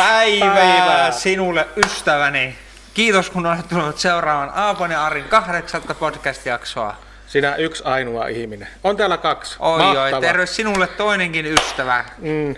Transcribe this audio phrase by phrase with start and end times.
[0.00, 1.10] Päivää, Päivää.
[1.10, 2.58] sinulle ystäväni.
[2.94, 6.96] Kiitos kun olet tullut seuraamaan Aapon ja Arin kahdeksatta podcast-jaksoa.
[7.26, 8.68] Sinä yksi ainoa ihminen.
[8.84, 9.56] On täällä kaksi.
[9.58, 10.16] Oi Mahtava.
[10.16, 12.04] oi, terve sinulle toinenkin ystävä.
[12.18, 12.54] Mm,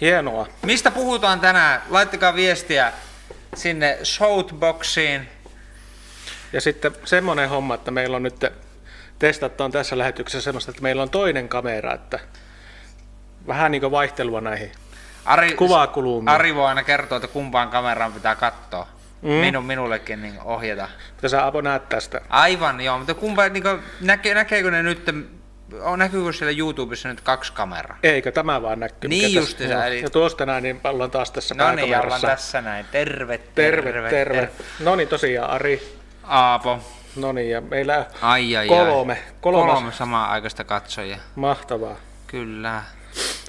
[0.00, 0.46] hienoa.
[0.62, 1.82] Mistä puhutaan tänään?
[1.90, 2.92] Laittakaa viestiä
[3.54, 5.28] sinne Shoutboxiin.
[6.52, 8.44] Ja sitten semmoinen homma, että meillä on nyt
[9.18, 12.18] testattu tässä lähetyksessä semmoista, että meillä on toinen kamera, että
[13.46, 14.72] vähän niin kuin vaihtelua näihin.
[15.24, 16.34] Ari, Kuvakulumia.
[16.34, 18.86] Ari voi aina kertoa, että kumpaan kameraan pitää katsoa.
[19.22, 19.28] Mm.
[19.30, 20.88] Minun, minullekin niin ohjata.
[21.16, 22.20] Mitä sä Apo näet tästä?
[22.28, 25.06] Aivan, joo, mutta kumpa, niin kuin, näkee, näkeekö ne nyt,
[25.82, 27.98] on, näkyykö siellä YouTubessa nyt kaksi kameraa?
[28.02, 29.08] Eikö tämä vaan näkyy?
[29.10, 32.20] Niin mikä justiinsa, tässä- eli- Ja tuosta näin, niin ollaan taas tässä No niin, ollaan
[32.20, 32.86] tässä näin.
[32.92, 34.10] Terve, Terve, terve.
[34.10, 34.48] terve.
[34.80, 35.98] No niin, tosiaan Ari.
[36.24, 36.78] Aapo.
[37.16, 39.12] No niin, ja meillä Ai, ai, kolme.
[39.12, 39.18] ai.
[39.40, 39.74] Kolmas.
[39.74, 41.16] Kolme samaa aikaista katsojia.
[41.34, 41.96] Mahtavaa.
[42.26, 42.82] Kyllä.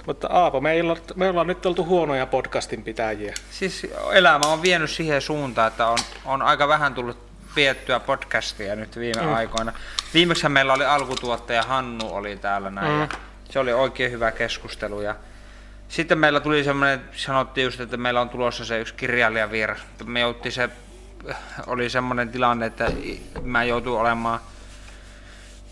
[0.06, 3.34] Mutta Aapo, me, olla, me ollaan nyt oltu huonoja podcastin pitäjiä.
[3.52, 7.18] Siis elämä on vienyt siihen suuntaan, että on, on aika vähän tullut
[7.56, 9.34] piettyä podcastia nyt viime mm.
[9.34, 9.74] aikoina.
[10.14, 13.02] Viimeksi meillä oli alkutuottaja Hannu oli täällä näin mm.
[13.02, 13.08] ja
[13.50, 15.02] se oli oikein hyvä keskustelu.
[15.02, 15.16] Ja
[15.88, 19.80] sitten meillä tuli semmoinen, sanottiin just, että meillä on tulossa se yksi kirjailijavieras.
[19.90, 20.70] mutta Me jouttiin se,
[21.68, 22.92] oli semmoinen tilanne, että
[23.42, 24.40] mä joutuin olemaan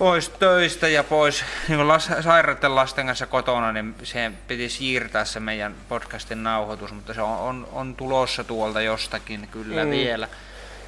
[0.04, 5.40] pois töistä ja pois niin las, sairaiden lasten kanssa kotona, niin siihen piti siirtää se
[5.40, 9.92] meidän podcastin nauhoitus, mutta se on, on, on tulossa tuolta jostakin kyllä mm.
[9.92, 10.28] vielä.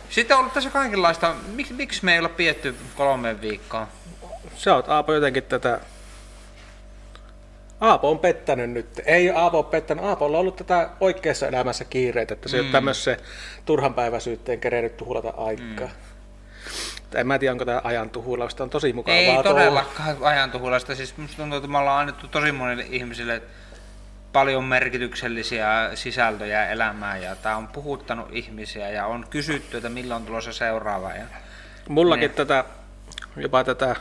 [0.10, 3.88] Sitten on ollut tässä kaikenlaista, miksi, miksi me ei olla pietty kolme viikkoa?
[4.56, 5.80] Sä oot Aapo jotenkin tätä...
[7.82, 9.02] Aapo on pettänyt nyt.
[9.06, 10.06] Ei Aapo ole pettänyt.
[10.06, 12.60] Aapolla on ollut tätä oikeassa elämässä kiireitä, että se mm.
[12.60, 13.18] ei ole tämmöisen
[13.66, 15.88] turhanpäiväisyyteen kerennyt tuhlata aikaa.
[15.88, 16.15] Mm.
[17.16, 18.12] En mä tiedä, onko tämä ajan.
[18.60, 19.20] On tosi mukavaa.
[19.20, 20.96] Ei todellakaan ajan tuhulasta.
[20.96, 23.42] Siis musta tuntuu, että me ollaan annettu tosi monille ihmisille
[24.34, 30.28] paljon merkityksellisiä sisältöjä elämään ja tämä on puhuttanut ihmisiä ja on kysytty, että milloin on
[30.28, 31.12] tulossa seuraava.
[31.12, 31.26] Ja
[31.90, 32.36] Mullakin Niin.
[32.36, 32.64] tätä,
[33.36, 33.96] jopa tätä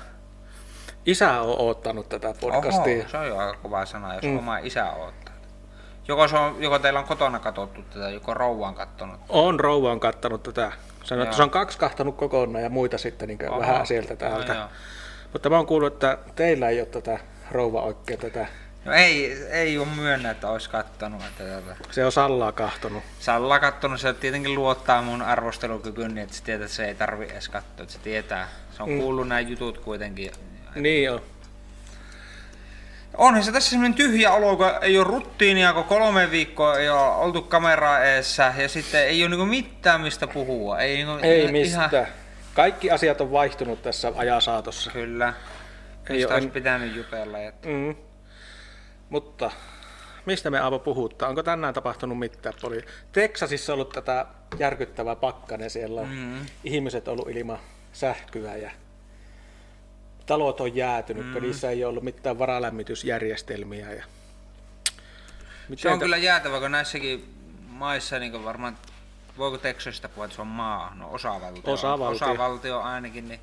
[1.07, 2.99] isä on oottanut tätä podcastia.
[2.99, 4.39] Oho, se on jo aika kova sana, jos mm.
[4.39, 5.35] oma isä odottaa.
[6.09, 9.21] Joko, se on, joko teillä on kotona katsottu tätä, joko rouva on kattonut.
[9.29, 10.73] On rouva on kattanut tätä.
[11.05, 14.55] Sanoin, että se on kaksi kahtanut kokonaan ja muita sitten niin vähän sieltä täältä.
[14.55, 14.69] No, joo.
[15.33, 17.19] Mutta mä oon kuullut, että teillä ei ole tätä
[17.51, 18.47] rouva oikein tätä.
[18.85, 21.23] no ei, ei ole myönnä, että olisi kattonut.
[21.23, 21.77] Että tätä.
[21.91, 23.03] Se on Sallaa kahtonut.
[23.19, 27.25] Salla kattonut, se tietenkin luottaa mun arvostelukykyyn, niin että se tietää, että se ei tarvi
[27.25, 28.49] edes katsoa, että se tietää.
[28.77, 30.33] Se on kuullut nämä jutut kuitenkin.
[30.75, 31.21] Niin on.
[33.19, 37.01] Onhan se tässä semmoinen tyhjä olo, kun ei ole ruttiinia, kun kolme viikkoa ei ole
[37.17, 40.79] oltu kameraa eessä ja sitten ei ole niinku mitään mistä puhua.
[40.79, 42.07] Ei, niinku, Ei ihan- mistään.
[42.55, 44.91] Kaikki asiat on vaihtunut tässä ajan saatossa.
[44.91, 45.35] Kyllä.
[46.11, 47.39] Ei Mistä olisi en- pitänyt jutella.
[47.39, 47.53] Ja...
[47.67, 47.95] Mm.
[49.09, 49.51] Mutta
[50.27, 51.29] mistä me Aavo puhuttaa?
[51.29, 52.55] Onko tänään tapahtunut mitään?
[52.63, 52.81] Oli
[53.13, 54.27] Teksasissa ollut tätä
[54.59, 55.71] järkyttävää pakkanen.
[55.71, 56.47] Siellä on mm.
[56.65, 57.59] ihmiset ollut ilman
[57.93, 58.71] sähköä ja
[60.27, 61.27] talot on jäätynyt.
[61.27, 61.43] Mm.
[61.43, 63.93] Niissä ei ollut mitään varalämmitysjärjestelmiä.
[63.93, 64.05] Ja...
[65.77, 67.35] Se on tä- kyllä jäätävä, kun näissäkin
[67.67, 68.79] maissa niin varmaan,
[69.39, 71.73] voiko Texasista puhua, että se on maa, no osavaltio.
[71.73, 72.27] Osavaltio.
[72.27, 73.41] Osavaltio ainakin, niin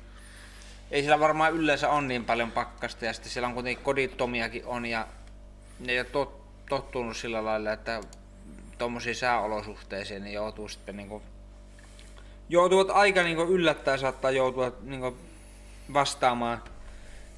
[0.90, 4.86] ei siellä varmaan yleensä on niin paljon pakkasta ja sitten siellä on kuitenkin kodittomiakin on
[4.86, 5.06] ja
[5.80, 8.00] ne ei ole tot, tottunut sillä lailla, että
[8.78, 11.22] tuommoisiin sääolosuhteisiin niin joutuu sitten niin
[12.48, 15.16] joutuvat aika niin yllättäen saattaa joutua niin
[15.92, 16.62] vastaamaan.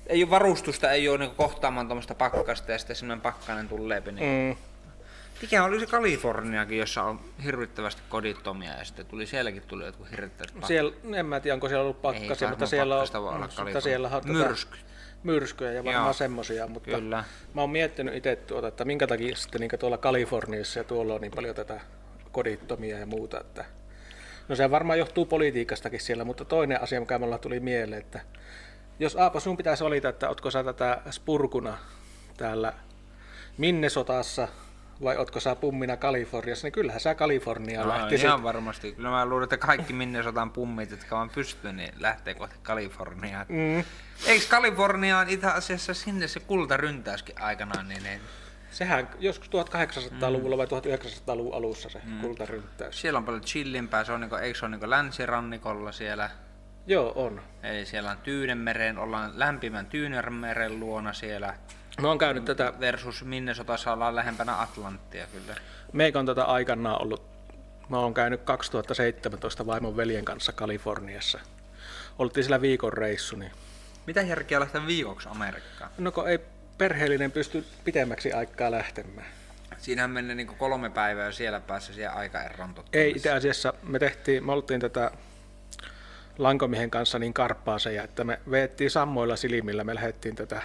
[0.06, 4.02] Ei ole varustusta, ei ole niin kohtaamaan tuommoista pakkasta ja sitten semmoinen pakkanen tulee.
[4.06, 4.56] Niin Mm.
[5.42, 10.48] mikä oli se Kaliforniakin, jossa on hirvittävästi kodittomia ja sitten tuli sielläkin tuli jotkut hirvittävät
[10.50, 10.68] pakkaset.
[10.68, 13.06] Siellä, en mä tiedä, onko siellä ollut pakkasia, mutta siellä on,
[13.64, 14.76] mutta siellä on tätä Myrsky.
[15.22, 16.12] myrskyjä ja varmaan Joo.
[16.12, 17.24] semmosia, mutta Kyllä.
[17.54, 21.20] mä oon miettinyt itse tuota, että minkä takia sitten niin tuolla Kaliforniassa ja tuolla on
[21.20, 21.80] niin paljon tätä
[22.32, 23.64] kodittomia ja muuta, että
[24.48, 28.20] no se varmaan johtuu politiikastakin siellä, mutta toinen asia, mikä mulla tuli mieleen, että
[28.98, 31.78] jos Aapo, sun pitäisi valita, että ootko sä tätä spurkuna
[32.36, 32.72] täällä
[33.58, 34.48] Minnesotassa
[35.02, 38.24] vai ootko sä pummina Kaliforniassa, niin kyllähän sä Kaliforniaan No, lähtisit.
[38.26, 38.92] ihan varmasti.
[38.92, 43.46] Kyllä mä luulen, että kaikki Minnesotan pummit, jotka vaan pystyy, niin lähtee kohti Kaliforniaa.
[43.48, 43.84] Mm.
[44.26, 48.20] Eikö Kaliforniaan itse asiassa sinne se kulta ryntäyskin aikanaan, niin ne,
[48.70, 52.20] Sehän joskus 1800-luvulla vai 1900-luvun alussa se mm.
[52.20, 53.00] kultarynttäys.
[53.00, 56.30] siellä on paljon chillimpää, se on niinku, eikö se ole niinku länsirannikolla siellä?
[56.86, 57.42] Joo, on.
[57.62, 61.54] Eli siellä on Tyynenmeren, ollaan lämpimän Tyynenmeren luona siellä.
[62.00, 65.54] Mä oon käynyt tätä, Versus Minnesotassa ollaan lähempänä Atlanttia kyllä.
[65.92, 67.22] meikä on tätä aikanaan ollut,
[67.88, 71.40] mä oon käynyt 2017 vaimon veljen kanssa Kaliforniassa.
[72.18, 73.52] Oltiin siellä viikon reissu, niin
[74.06, 75.90] Mitä järkeä lähteä viikoksi Amerikkaan?
[75.98, 76.38] no kun ei
[76.78, 79.26] perheellinen pysty pitemmäksi aikaa lähtemään.
[79.78, 84.52] Siinähän menee niin kolme päivää siellä päässä siihen aikaerron Ei, itse asiassa me tehtiin, me
[84.52, 85.10] oltiin tätä
[86.38, 90.62] lankomiehen kanssa niin karppaaseja, että me veettiin sammoilla silmillä, me lähdettiin tätä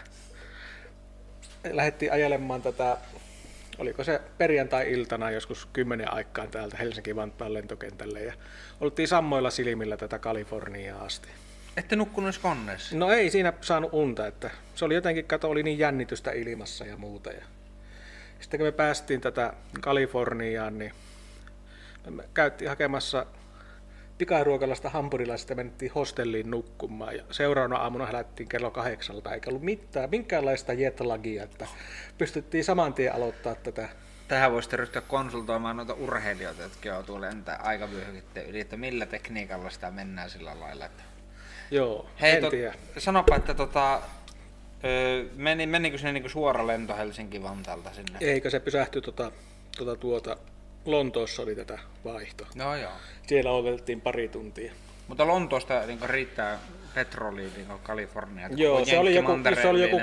[1.64, 2.98] lähdettiin ajelemaan tätä,
[3.78, 8.34] oliko se perjantai-iltana joskus kymmenen aikaan täältä Helsinki-Vantaan lentokentälle ja
[8.82, 11.30] oltiin sammoilla silmillä tätä Kaliforniaa asti.
[11.78, 12.96] Ette nukkunut koneessa?
[12.96, 16.98] No ei siinä saanut unta, että se oli jotenkin, kato, oli niin jännitystä ilmassa ja
[16.98, 17.32] muuta.
[17.32, 17.46] Ja
[18.40, 20.94] sitten kun me päästiin tätä Kaliforniaan, niin
[22.10, 23.26] me käytiin hakemassa
[24.20, 30.74] pikaruokalasta hampurilaisesta menettiin hostelliin nukkumaan ja seuraavana aamuna lähdettiin kello kahdeksalta, eikä ollut mitään, minkäänlaista
[30.74, 31.68] jetlagia, että
[32.18, 33.90] pystyttiin saman tien aloittaa tätä.
[34.28, 39.92] Tähän voisitte ryhtyä konsultoimaan noita urheilijoita, jotka joutuu lentää aikavyöhyketteen yli, että millä tekniikalla sitä
[39.92, 40.86] mennään sillä lailla.
[40.86, 41.04] Että...
[41.72, 42.74] Joo, Hei, en to, tiedä.
[42.98, 44.02] Sanopa, että tota,
[45.36, 48.18] meni, menikö sinne niin suora lento Helsinki-Vantaalta sinne?
[48.22, 49.32] Eikö se pysähtyi tuota,
[49.78, 50.38] tuota, tuota,
[50.86, 52.48] Lontoossa oli tätä vaihto.
[52.56, 52.92] No joo.
[53.28, 54.74] Siellä odotettiin pari tuntia.
[55.08, 56.60] Mutta Lontoosta niin riittää
[56.94, 58.50] petroliin niin Kalifornia.
[58.56, 59.32] Joo, se oli, joku,
[59.62, 59.98] se oli joku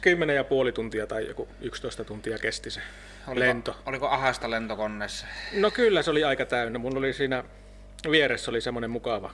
[0.00, 2.80] 10 ja puoli tuntia tai joku 11 tuntia kesti se
[3.26, 3.76] oliko, lento.
[3.86, 5.26] Oliko ahasta lentokoneessa?
[5.52, 6.78] No kyllä, se oli aika täynnä.
[6.78, 7.44] Mun oli siinä
[8.10, 9.30] vieressä oli semmoinen mukava,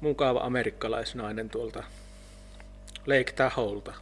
[0.00, 1.84] mukava amerikkalaisnainen tuolta
[3.06, 3.94] Lake Tahoelta.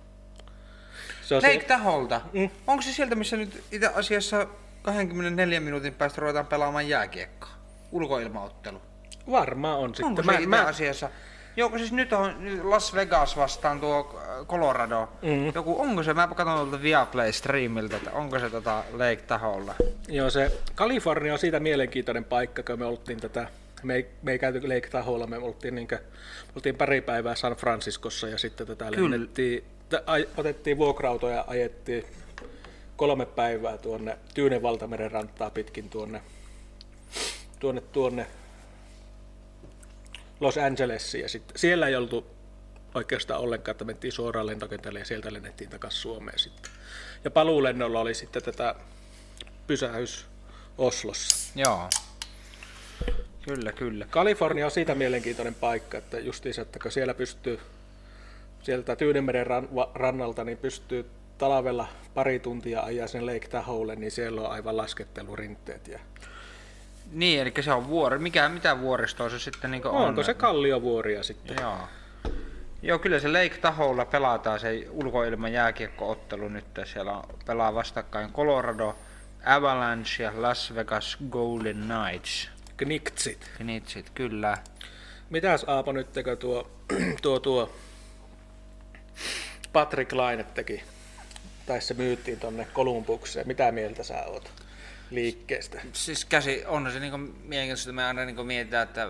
[1.23, 2.21] Se Lake Tahoelta?
[2.33, 2.51] Mm.
[2.67, 4.47] Onko se sieltä, missä nyt itse asiassa
[4.83, 7.51] 24 minuutin päästä ruvetaan pelaamaan jääkiekkoa.
[7.93, 8.83] Ulkoilmaottelu.
[9.31, 10.07] Varmaan on sitten.
[10.07, 10.67] Onko se mä, mä...
[10.67, 11.11] asiassa?
[11.59, 15.09] Joo, siis nyt on Las Vegas vastaan tuo äh, Colorado.
[15.23, 15.53] Mm.
[15.55, 19.75] Joku, onko se, mä katson tuolta Viaplay streamiltä, että onko se tota Lake Taholla?
[20.09, 23.49] Joo, se Kalifornia on siitä mielenkiintoinen paikka, kun me oltiin tätä,
[23.83, 27.53] me ei, me ei käyty Lake Taholla, me oltiin, niinkö, me oltiin pari päivää San
[27.53, 29.65] Franciscossa ja sitten tätä lennettiin,
[30.37, 32.05] otettiin vuokrautoja ja ajettiin
[32.99, 36.23] kolme päivää tuonne Tyynen valtameren rantaa pitkin tuonne,
[37.59, 38.27] tuonne, tuonne
[40.41, 41.23] Los Angelesiin.
[41.23, 42.27] Ja sitten siellä ei oltu
[42.95, 46.73] oikeastaan ollenkaan, että mentiin suoraan lentokentälle ja sieltä lennettiin takaisin Suomeen sitten.
[47.25, 48.75] Ja paluulennolla oli sitten tätä
[49.67, 50.27] pysähys
[50.79, 51.53] Oslossa.
[51.59, 51.89] Joo.
[53.43, 54.07] Kyllä, kyllä.
[54.11, 57.61] Kalifornia on siitä mielenkiintoinen paikka, että justiinsa, että kun siellä pystyy
[58.63, 59.47] sieltä Tyynemeren
[59.95, 65.89] rannalta, niin pystyy talvella pari tuntia ajaa sen Lake Tahoelle, niin siellä on aivan laskettelurinteet.
[65.89, 65.99] Ja...
[67.13, 68.19] Niin, eli se on vuori.
[68.19, 70.09] Mikä, mitä vuoristoa se sitten niin on?
[70.09, 71.57] Onko se kalliovuoria sitten?
[71.61, 71.79] Joo.
[72.83, 76.65] Joo, kyllä se Lake Tahoella pelataan se ulkoilman jääkiekkoottelu nyt.
[76.85, 78.97] Siellä pelaa vastakkain Colorado
[79.45, 82.51] Avalanche ja Las Vegas Golden Knights.
[82.77, 83.51] Kniktsit.
[83.57, 84.59] Kniktsit, kyllä.
[85.31, 86.09] Mitäs Aapo nyt
[86.39, 86.71] tuo,
[87.23, 87.73] tuo, tuo
[89.73, 90.83] Patrick Laine teki
[91.69, 93.47] tai se myyttiin tonne Kolumbukseen.
[93.47, 94.53] Mitä mieltä sä oot
[95.11, 95.81] liikkeestä?
[95.93, 99.09] Siis käsi, on se niin mielenkiintoista, me aina niin mietitään, että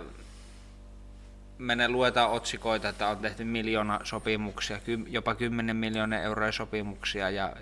[1.59, 7.57] me luetaan otsikoita, että on tehty miljoona sopimuksia, jopa 10 miljoonaa euroa sopimuksia ja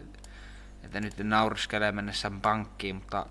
[0.84, 3.26] että nyt nauriskelee mennessä pankkiin, mutta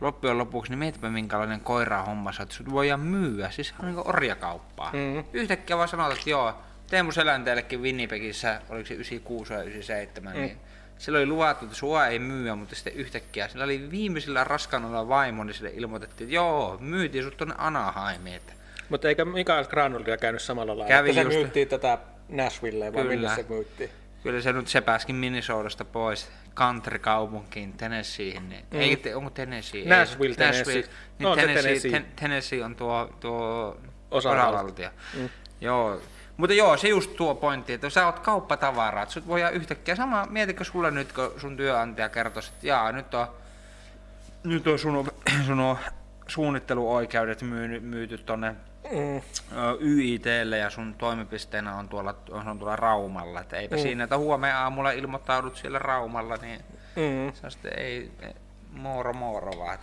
[0.00, 4.92] loppujen lopuksi niin mietipä minkälainen koira homma että sut voidaan myyä, siis on niin orjakauppaa.
[4.92, 5.24] Mm-hmm.
[5.32, 6.54] Yhtäkkiä vaan sanotaan, että joo,
[6.90, 10.40] Teemu Selänteellekin Winnipegissä, oliko se 96 ja 97, mm.
[10.40, 10.58] niin
[10.98, 15.44] sillä oli luvattu, että sua ei myyä, mutta sitten yhtäkkiä sillä oli viimeisillä raskaana vaimo,
[15.44, 18.40] niin sille ilmoitettiin, että joo, myytiin sut tuonne Anaheimiin.
[18.88, 21.36] Mutta eikä Mikael Granulia käynyt samalla lailla, Kävi että se just...
[21.36, 21.98] myyttiin tätä
[22.28, 23.90] Nashvilleen, vai millä se myyttiin?
[24.22, 28.48] Kyllä se nyt se pääskin Minnesotasta pois country-kaupunkiin, Tennesseeihin.
[28.48, 28.80] Niin, mm.
[28.80, 29.84] Ei, onko Tennessee?
[29.84, 30.76] Nashville, Tennessee.
[30.76, 30.96] Nashville.
[31.18, 31.90] Niin no, Tennessee, Tennessee.
[31.90, 33.76] Ten, Tennessee on tuo, tuo
[34.10, 34.88] osavaltio.
[35.14, 35.28] Mm.
[35.60, 36.00] Joo,
[36.36, 40.26] mutta joo, se just tuo pointti, että sä oot kauppatavaraa, että sut voi yhtäkkiä sama,
[40.30, 43.26] mietitkö sulle nyt, kun sun työnantaja kertoisi, että jaa, nyt on,
[44.44, 45.12] nyt on sun,
[45.46, 45.78] sun on
[46.26, 48.56] suunnitteluoikeudet myyty, myyty tonne
[48.92, 49.22] mm.
[49.80, 53.82] YITlle ja sun toimipisteenä on tuolla, on tuolla Raumalla, että eipä mm.
[53.82, 56.60] siinä, että huomenna aamulla ilmoittaudut siellä Raumalla, niin
[56.96, 57.32] mm.
[57.48, 58.10] se ei,
[58.70, 59.78] mooro mooro vaan.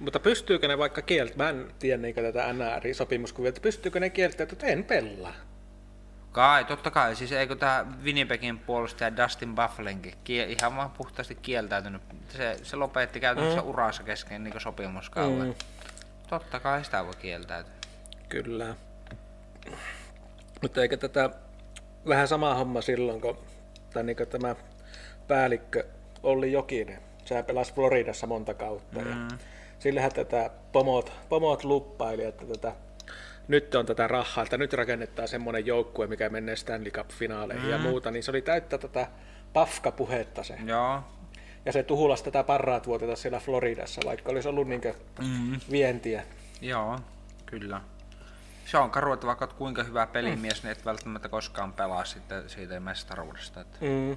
[0.00, 4.52] Mutta pystyykö ne vaikka kieltämään, mä en tiedä niin tätä NR-sopimuskuvia, että pystyykö ne kieltämään,
[4.52, 5.47] että en pelaa?
[6.38, 7.16] Kai, totta kai.
[7.16, 12.02] Siis eikö tämä Winnipegin puolustaja Dustin Bufflinkin ihan vaan puhtaasti kieltäytynyt.
[12.28, 13.68] Se, se lopetti käytännössä mm.
[13.68, 15.46] uransa kesken niin sopimuskauden.
[15.46, 15.54] Mm.
[16.28, 17.72] Totta kai sitä voi kieltäytyä.
[18.28, 18.74] Kyllä.
[20.62, 21.30] Mutta eikö tätä
[22.08, 23.38] vähän sama homma silloin, kun
[23.92, 24.56] tai niin tämä
[25.28, 25.84] päällikkö
[26.22, 29.00] Olli Jokinen, sehän pelasi Floridassa monta kautta.
[29.00, 29.08] Mm.
[29.08, 29.36] Ja
[29.78, 32.72] sillähän tätä pomot, pomot luppaili, että tätä
[33.48, 37.70] nyt on tätä rahaa, että nyt rakennetaan semmoinen joukkue, mikä menee Stanley Cup-finaaleihin mm.
[37.70, 39.06] ja muuta, niin se oli täyttä tätä
[39.52, 40.58] pafkapuhetta se.
[40.64, 41.02] Joo.
[41.66, 44.80] Ja se tuhulasi tätä parraat vuoteta siellä Floridassa, vaikka olisi ollut niin
[45.20, 45.60] Mm.
[45.70, 46.22] vientiä.
[46.60, 46.98] Joo,
[47.46, 47.80] kyllä.
[48.66, 52.80] Se on karu, että vaikka kuinka hyvä pelimies, niin et välttämättä koskaan pelaa sitten siitä
[52.80, 53.60] mestaruudesta.
[53.60, 53.78] Että...
[53.80, 54.14] Mm.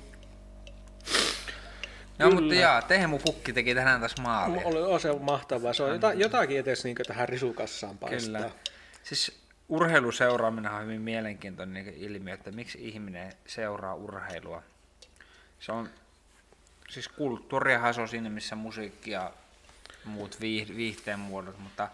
[2.19, 2.41] No Kyllä.
[2.41, 4.61] mutta jaa, Teemu Pukki teki tänään tässä maalia.
[4.65, 5.73] Oli, on se mahtavaa.
[5.73, 8.41] Se on jota, jotakin edes niin tähän risukassaan paistaa.
[8.41, 8.53] Kyllä.
[9.03, 14.63] Siis urheiluseuraaminen on hyvin mielenkiintoinen niin ilmiö, että miksi ihminen seuraa urheilua.
[15.59, 15.89] Se on,
[16.89, 19.33] siis kulttuuriahan se on siinä, missä musiikki ja
[20.05, 21.89] muut viih- viihteen muodot, mutta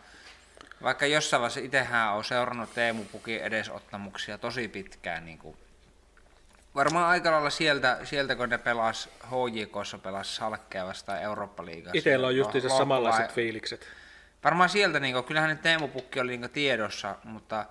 [0.84, 5.58] vaikka jossain vaiheessa itsehän on seurannut Teemu Pukin edesottamuksia tosi pitkään, niin kuin
[6.78, 11.98] Varmaan aika lailla sieltä, sieltä kun ne pelas HJKssa pelas Salkkea vastaan Eurooppa-liigassa.
[11.98, 13.88] Itellä on justiinsa samanlaiset fiilikset.
[14.44, 17.66] Varmaan sieltä, niin kyllähän nyt Teemu Pukki oli niin tiedossa, mutta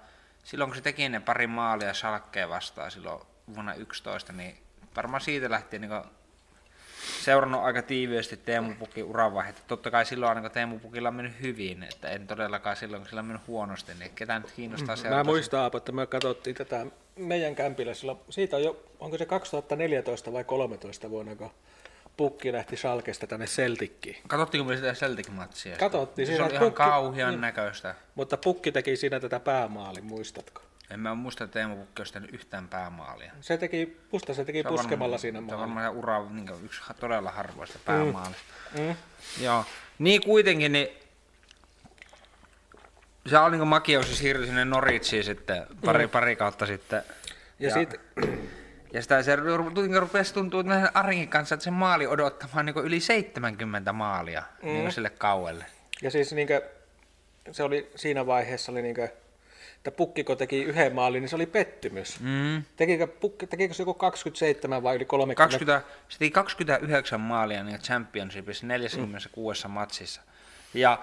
[0.45, 3.23] silloin kun se teki ne pari maalia Salkkeen vastaan silloin
[3.55, 4.57] vuonna 11, niin
[4.97, 6.03] varmaan siitä lähtien niin
[7.23, 9.63] seurannut aika tiiviisti Teemu Pukin uravaihetta.
[9.67, 13.21] Totta kai silloin niin Teemu Pukilla on mennyt hyvin, että en todellakaan silloin, kun sillä
[13.21, 15.25] on mennyt huonosti, niin ketään nyt kiinnostaa seurata.
[15.25, 19.27] Mä muistan, Aapo, että me katsottiin tätä meidän kämpillä silloin, siitä on jo, onko se
[19.27, 21.51] 2014 vai 13 vuonna, kun
[22.17, 24.17] Pukki lähti Salkesta tänne Celtickiin.
[24.29, 25.77] Katsottiinko me sitä Celtic-matsia?
[25.79, 27.41] Katsottiin, Se siinä oli ihan Pukki- kauhean niin.
[27.41, 27.95] näköistä.
[28.15, 30.63] Mutta Pukki teki siinä tätä päämaalin, muistatko?
[30.91, 33.33] En mä muista, että Teemu Pukki olisi tehnyt yhtään päämaalia.
[33.41, 36.81] Se teki, musta se teki Se puskemalla varmaan- siinä Se on varmaan ura niin yksi
[37.01, 38.43] todella harvoista päämaalista.
[38.79, 38.97] Mm.
[39.41, 39.65] Joo.
[39.99, 40.89] Niin kuitenkin, niin
[43.27, 47.03] se oli niin Makio, se siirtyi sinne Norwichiin sitten pari, pari kautta sitten.
[47.59, 48.01] Ja, Ja- sit,
[48.93, 53.01] Ja sitä se ru- niin rupesi meidän Arinkin kanssa, että se maali odottamaan niin yli
[53.01, 54.69] 70 maalia mm.
[54.69, 55.65] niin sille kauelle.
[56.03, 56.63] ja siis niinkö,
[57.51, 59.09] se oli siinä vaiheessa, oli niinkö,
[59.77, 62.21] että Pukkiko teki yhden maalin, niin se oli pettymys.
[62.21, 62.63] Mm.
[62.77, 65.43] Tekikö, Pukki, tekikö se joku 27 vai yli 30?
[65.43, 69.71] 20, se teki 29 maalia niin Championshipissa 46 mm.
[69.71, 70.21] matsissa.
[70.75, 70.99] Ja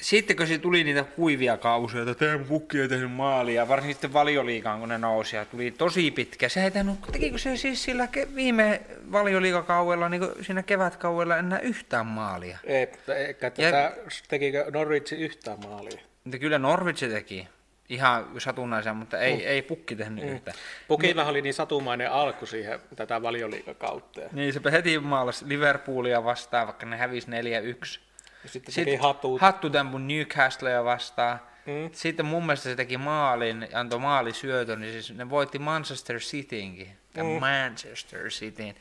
[0.00, 4.12] sitten kun se tuli niitä kuivia kausia, että Teemu Pukki ei tehnyt maalia, varsinkin sitten
[4.12, 6.48] valioliigaan, kun ne nousi ja tuli tosi pitkä.
[6.48, 8.80] Se ei tehnyt, tekikö se siis sillä ke- viime
[9.12, 12.58] valioliigakaudella, niin siinä kevätkaudella enää yhtään maalia?
[12.64, 13.92] Ei, eikä tätä,
[14.28, 16.00] tekikö Norwich yhtään maalia?
[16.24, 17.48] Mutta kyllä Norwich teki
[17.88, 19.42] ihan satunnaisia, mutta ei, mm.
[19.44, 20.30] ei Pukki tehnyt mm.
[20.30, 20.56] yhtään.
[20.88, 24.20] Pukilla oli niin satumainen alku siihen tätä valioliikakautta.
[24.20, 28.00] Ja Niin se heti maalasi Liverpoolia vastaan, vaikka ne hävisi 4-1.
[28.48, 29.40] Sitten Sitten teki hatut.
[29.40, 31.40] hattutempun Newcastlea vastaan.
[31.66, 31.90] Mm.
[31.92, 36.88] Sitten mun mielestä se teki maalin, antoi maalisyötön, niin siis ne voitti Manchester Citynkin.
[37.16, 37.40] Mm.
[37.40, 38.74] Manchester Cityn.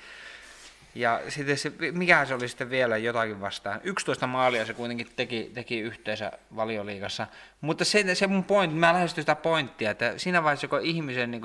[0.96, 3.82] Ja sitten se, mikä se oli sitten vielä jotakin vastaan.
[3.84, 7.28] 11 maalia se kuitenkin teki, teki yhteensä valioliigassa.
[7.62, 11.42] Mutta se, se mun point, mä lähestyn sitä pointtia, että siinä vaiheessa kun ihmisen niin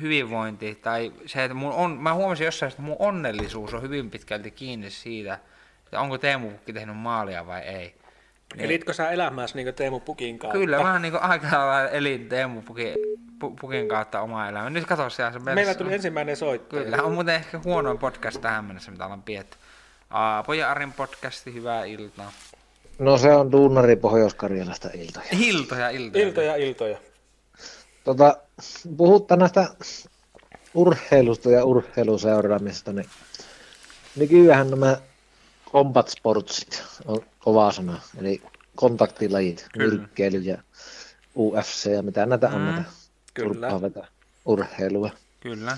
[0.00, 4.50] hyvinvointi tai se, että mun on, mä huomasin jossain, että mun onnellisuus on hyvin pitkälti
[4.50, 5.38] kiinni siitä,
[5.92, 7.94] onko Teemu Pukki tehnyt maalia vai ei.
[8.58, 10.58] Elitkö sä elämässä niin Teemu Pukin kautta?
[10.58, 12.94] Kyllä, vähän niin kuin aika lailla elin Teemu Pukin,
[13.44, 14.70] Pu- Pukin kautta omaa elämää.
[14.70, 16.76] Nyt katso siellä se Meillä tuli ensimmäinen soitto.
[16.76, 19.56] Kyllä, on muuten ehkä huonoin podcast tähän mennessä, mitä ollaan pietty.
[20.10, 22.32] Aapo ja Arin podcasti, hyvää iltaa.
[22.98, 25.26] No se on duunari Pohjois-Karjalasta iltoja.
[25.32, 26.26] Iltoja, iltoja.
[26.26, 26.98] Iltoja, iltoja.
[28.04, 28.36] Tota,
[28.96, 29.68] puhuttaa näistä
[30.74, 33.06] urheilusta ja urheiluseuraamista, niin
[34.16, 34.96] nykyään nämä
[35.72, 38.42] combat sportsit on kova sana, eli
[38.76, 39.94] kontaktilajit, Kyllä.
[39.94, 40.62] nyrkkeily ja
[41.36, 42.84] UFC ja mitä näitä on Mm, näitä
[43.34, 43.82] kyllä.
[43.82, 44.06] vetää
[44.44, 45.10] urheilua.
[45.40, 45.76] Kyllä.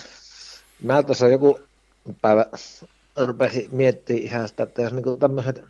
[0.82, 1.60] Mä tuossa joku
[2.22, 2.46] päivä
[3.16, 5.64] rupesin miettimään ihan sitä, että jos niinku tämmöiset,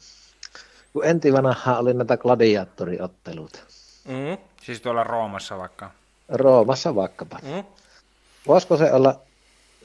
[0.93, 3.59] kun enti vanha oli näitä gladiaattoriotteluita,
[4.05, 4.39] Mm.
[4.63, 5.91] Siis tuolla Roomassa vaikka.
[6.29, 7.39] Roomassa vaikkapa.
[7.43, 7.65] Mm.
[8.47, 9.21] Voisiko se olla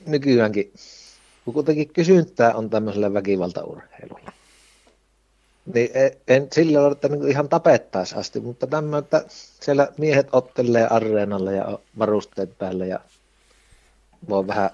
[0.06, 0.74] nykyäänkin,
[1.46, 4.32] kun kuitenkin kysyntää on tämmöisellä väkivaltaurheilulla.
[5.74, 9.24] Niin e- en sillä ole, että niinku ihan tapettaisi asti, mutta tämmöinen, että
[9.62, 13.00] siellä miehet ottelee areenalla ja varusteet päällä ja
[14.30, 14.70] voi vähän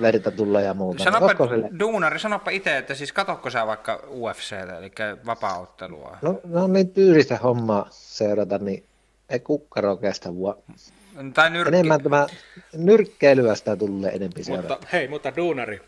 [0.00, 0.96] verta tulla ja muuta.
[0.96, 4.92] Niin Sanoppa, Olisiko sille- duunari, sanoppa itse, että siis katokko sä vaikka UFCtä, eli
[5.26, 6.18] vapaa-ottelua?
[6.22, 8.84] No, no niin tyylistä hommaa seurata, niin
[9.28, 10.62] ei kukkaro kestä vuo.
[11.34, 11.74] Tai nyrkki.
[11.76, 12.26] Enemmän tämä
[12.72, 14.68] nyrkkeilyä sitä tulee enempi seurata.
[14.74, 15.80] Mutta hei, mutta duunari.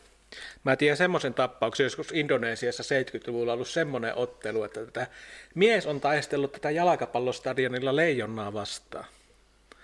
[0.65, 5.07] Mä tiedän semmoisen tappauksen, joskus Indonesiassa 70-luvulla ollut semmoinen ottelu, että tätä
[5.55, 9.05] mies on taistellut tätä jalkapallostadionilla leijonnaa vastaan.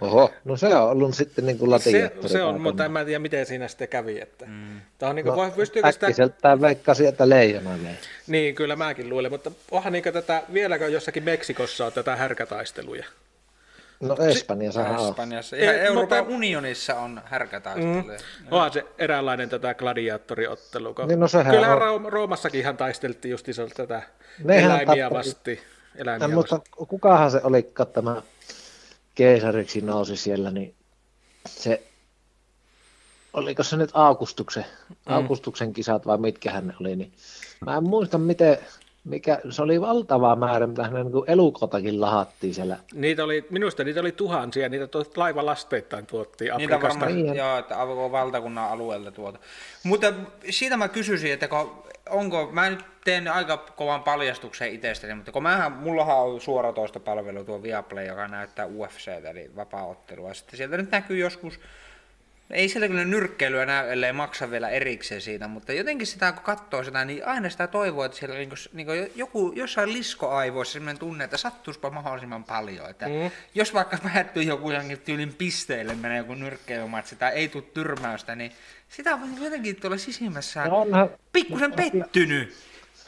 [0.01, 2.29] Oho, no se on ollut sitten niin kuin Se, latiattori.
[2.29, 4.21] se on, mutta en mä tiedä, miten siinä sitten kävi.
[4.21, 4.47] Että.
[4.47, 4.81] Mm.
[4.99, 6.07] Tämä on niin kuin, No, pystyykö sitä...
[6.07, 7.93] äkkiseltään veikkasi, että leijona vei.
[8.27, 13.05] Niin, kyllä mäkin luulen, mutta onhan niin tätä, vieläkö jossakin Meksikossa on tätä härkätaisteluja?
[14.03, 15.09] No Espanjassahan on.
[15.09, 15.57] Espanjassa.
[15.57, 18.19] Ihan Ei, Euroopan mutta- unionissa on härkätaisteluja.
[18.41, 18.47] Mm.
[18.51, 20.95] Onhan se eräänlainen tätä gladiaattoriottelu.
[20.95, 21.83] kun- Niin, no sehän Kyllähän on.
[21.83, 24.03] Room- Roomassakin ihan taisteltiin justiinsa tätä
[24.45, 25.61] Nehän eläimiä tappoi- vasti.
[25.97, 26.55] Eläimiä En vasti.
[26.55, 28.23] muista, kukahan se oli, tämä
[29.15, 30.75] keisariksi nousi siellä, niin
[31.49, 31.83] se,
[33.33, 34.65] oliko se nyt Augustuksen,
[35.07, 37.13] Augustuksen kisat vai mitkähän ne oli, niin
[37.67, 38.59] mä en muista miten,
[39.05, 42.77] mikä, se oli valtava määrä, mitä hän niin elukotakin lahattiin siellä.
[42.95, 47.01] Niitä oli, minusta niitä oli tuhansia, niitä tuot laivalasteittain tuottiin Niitä Afrikasta.
[47.01, 47.37] varmaan, Niin.
[47.37, 47.77] joo, että
[48.13, 49.39] valtakunnan alueelta tuota.
[49.85, 50.13] Mutta
[50.51, 55.43] siitä mä kysyisin, että kun, onko, mä nyt teen aika kovan paljastuksen itsestäni, mutta kun
[55.43, 60.35] mähän, mullahan on suoratoistopalvelu tuo Viaplay, joka näyttää UFC, eli vapaa-ottelua.
[60.35, 61.61] Sitten sieltä nyt näkyy joskus,
[62.51, 66.85] ei siellä kyllä nyrkkeilyä näy, ellei maksa vielä erikseen siitä, mutta jotenkin sitä kun katsoo
[66.85, 71.37] sitä, niin aina sitä toivoo, että siellä niinku, niinku joku, jossain liskoaivoissa sellainen tunne, että
[71.37, 72.91] sattuispa mahdollisimman paljon.
[72.91, 73.31] Että mm.
[73.55, 78.53] Jos vaikka päättyy joku jonkin tyylin pisteille menee joku nyrkkeilymatsi tai ei tule tyrmäystä, niin
[78.89, 82.55] sitä on jotenkin tuolla sisimmässä No onhan, pikkusen pettynyt.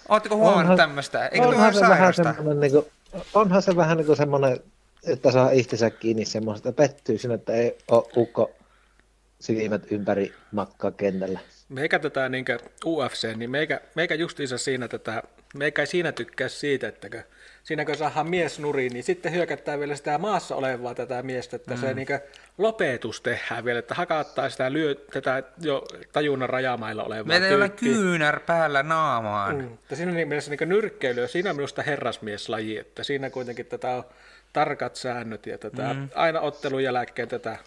[0.08, 1.26] Oletteko huomannut Onhan- tämmöistä?
[1.26, 2.14] Eikö ole onhan se vähän
[2.60, 2.86] niin kuin,
[3.34, 4.60] onhan se vähän niin kuin semmoinen,
[5.06, 8.50] että saa itsensä kiinni semmoista, että pettyy sinne, että ei ole ukko
[9.44, 11.38] silmät ympäri makkaa kentällä.
[11.68, 12.44] Meikä tätä niin
[12.86, 15.22] UFC, niin meikä, meikä justiinsa siinä tätä,
[15.54, 17.20] meikä ei siinä tykkää siitä, että kun,
[17.62, 21.74] siinä kun saadaan mies nuriin, niin sitten hyökättää vielä sitä maassa olevaa tätä miestä, että
[21.74, 21.80] mm.
[21.80, 22.06] se niin
[22.58, 27.68] lopetus tehdään vielä, että hakattaa sitä lyö, tätä jo tajunnan rajamailla olevaa Meitä ei ole
[27.68, 29.56] kyynär päällä naamaan.
[29.56, 29.74] Mm.
[29.74, 34.04] Että siinä niin mielessä niin nyrkkeily on siinä minusta herrasmieslaji, että siinä kuitenkin tätä on
[34.52, 36.08] tarkat säännöt ja tätä, mm.
[36.14, 37.58] aina ottelun jälkeen tätä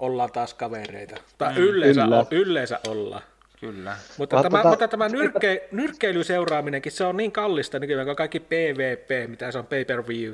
[0.00, 1.16] ollaan taas kavereita.
[1.38, 1.58] Tai mm.
[1.58, 2.18] yleensä, Kyllä.
[2.18, 3.22] o, yleensä ollaan.
[3.60, 3.90] Kyllä.
[3.90, 8.40] Mutta, Mutta tämä, tota- mutta tämä nyrkke, nyrkkeilyseuraaminenkin, se on niin kallista nykyään, kun kaikki
[8.40, 10.32] PvP, mitä se on pay-per-view,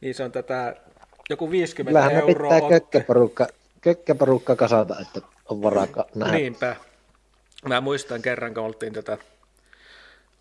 [0.00, 0.76] niin se on tätä
[1.30, 2.54] joku 50 Kyllähän me euroa.
[2.54, 3.46] pitää otte- kökkäporukka,
[3.80, 6.32] kökkäporukka kasata, että on varaa nähdä.
[6.36, 6.76] Niinpä.
[7.68, 9.18] Mä muistan kerran, kun oltiin tätä,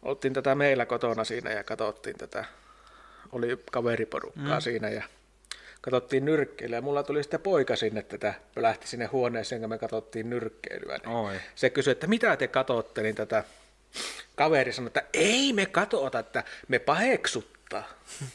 [0.03, 2.45] oltiin tätä meillä kotona siinä ja katsottiin tätä,
[3.31, 4.61] oli kaveriporukkaa mm.
[4.61, 5.03] siinä ja
[5.81, 6.77] katsottiin nyrkkeilyä.
[6.77, 10.97] Ja mulla tuli sitten poika sinne tätä, lähti sinne huoneeseen, kun me katsottiin nyrkkeilyä.
[10.97, 11.35] Niin Oi.
[11.55, 13.43] Se kysyi, että mitä te katsotte, niin tätä
[14.35, 17.83] kaveri sanoi, että ei me katsota, että me paheksuttaa.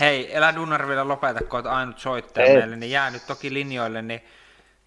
[0.00, 2.56] Hei, elä Dunnar vielä lopeta, kun oot ainut soittaja Ei.
[2.56, 4.24] meille, niin jää nyt toki linjoille, niin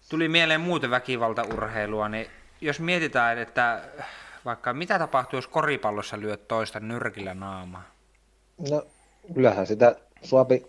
[0.08, 2.26] tuli mieleen muuten väkivaltaurheilua, niin
[2.60, 3.82] jos mietitään, että
[4.44, 7.90] vaikka mitä tapahtuu, jos koripallossa lyöt toista nyrkillä naamaa?
[8.70, 8.86] No,
[9.34, 10.66] kyllähän sitä suopi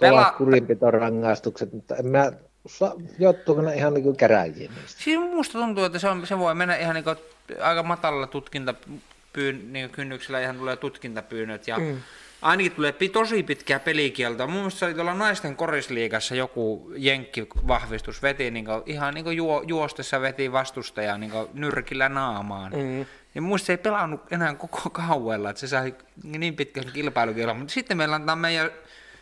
[0.00, 2.32] Pela- kurinpitorangaistukset, mutta en mä,
[2.66, 5.02] sa- joutuuko ne ihan niin kuin käräjiin niistä.
[5.02, 7.16] Siis musta tuntuu, että se, on, se voi mennä ihan niin kuin,
[7.60, 12.00] aika matalalla tutkintapyyn, niin kynnyksellä ihan tulee tutkintapyynnöt ja mm.
[12.44, 14.46] Ainakin tulee tosi pitkää pelikieltoa.
[14.46, 19.36] Mun mielestä se oli tuolla naisten korisliigassa joku jenkkivahvistus veti niin kuin, ihan niin kuin
[19.36, 22.72] juo, juostessa veti vastustajaa niin kuin nyrkillä naamaan.
[22.72, 23.06] Mm.
[23.34, 27.56] Ja muista se ei pelannut enää koko kauella, että se sai niin pitkän kilpailukielon.
[27.56, 28.70] Mutta sitten meillä on tämä meidän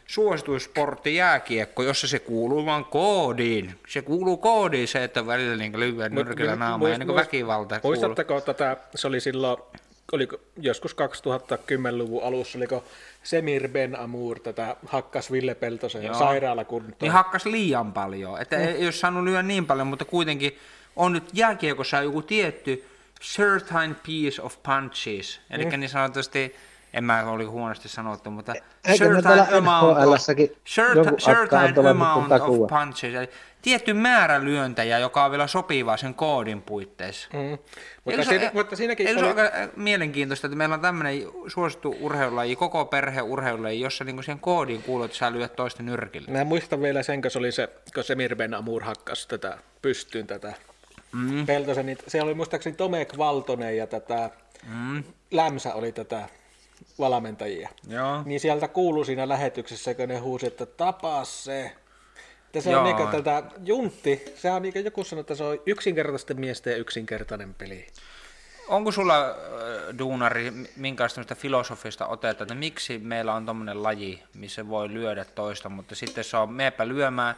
[0.06, 3.74] suosituissportti jääkiekko, jossa se kuuluu vaan koodiin.
[3.88, 8.00] Se kuuluu koodiin se, että välillä niin lyödä nyrkillä naamaa ja niin väkivalta kuuluu.
[8.00, 9.62] Muistatteko tätä, se oli silloin,
[10.12, 12.84] oliko joskus 2010-luvun alussa, oliko
[13.22, 16.14] Semir Ben Amour tätä hakkas Ville Peltosen Joo.
[16.14, 16.96] sairaalakuntoon.
[17.00, 18.40] Niin hakkas liian paljon.
[18.40, 18.62] Että mm.
[18.62, 20.58] ei olisi saanut lyödä niin paljon, mutta kuitenkin
[20.96, 22.84] on nyt jääkiekossa joku tietty
[23.22, 25.40] certain piece of punches.
[25.50, 25.80] Eli mm.
[25.80, 26.54] niin sanotusti,
[26.94, 28.54] en mä oli huonosti sanottu, mutta
[30.66, 33.14] certain, joku akka certain amount of punches.
[33.14, 33.28] Eli
[33.62, 37.28] tietty määrä lyöntejä, joka on vielä sopivaa sen koodin puitteissa.
[37.32, 37.58] Mm.
[38.04, 41.22] Mutta, se- siinä, mutta siinäkin Eikö se ole aika äh, mielenkiintoista, että meillä on tämmöinen
[41.46, 46.30] suosittu urheilulaji, koko perhe urheilulaji, jossa niinku siihen koodiin kuuluu, että sä lyöt toista nyrkillä.
[46.30, 50.26] mä muistan vielä sen, kun se oli se, kun Semir Ben Amour hakkas tätä pystyyn
[50.26, 50.52] tätä
[51.12, 51.46] mm.
[51.46, 54.30] Peltosen, niin se oli muistaakseni Tomek Valtonen ja tätä
[54.66, 55.04] Mm.
[55.30, 56.28] Lämsä oli tätä
[57.02, 57.68] valmentajia.
[57.88, 58.22] Joo.
[58.24, 61.72] Niin sieltä kuului siinä lähetyksessä, kun ne huusi, että tapaa se.
[62.46, 62.80] Että se Joo.
[62.80, 66.76] on niinku tätä juntti, se on niinku joku sanoi, että se on yksinkertaisten miesten ja
[66.76, 67.86] yksinkertainen peli.
[68.68, 74.88] Onko sulla, äh, duunari, minkälaista filosofista otetta, että miksi meillä on tommonen laji, missä voi
[74.88, 77.34] lyödä toista, mutta sitten se on, meepä lyömään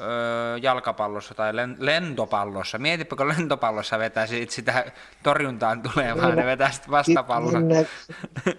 [0.00, 2.78] öö, jalkapallossa tai len, lentopallossa.
[2.78, 7.60] Mietipä, kun lentopallossa vetäisi sitä torjuntaan tulee, vaan ne vetää sitten vastapallossa.
[7.60, 7.86] Minne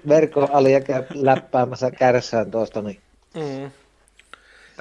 [0.08, 3.02] verkon ali ja käy läppäämässä kärsään tuosta, niin
[3.36, 3.72] Mm.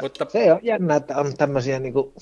[0.02, 2.14] Mutta, se on jännä, että on tämmöisiä niinku,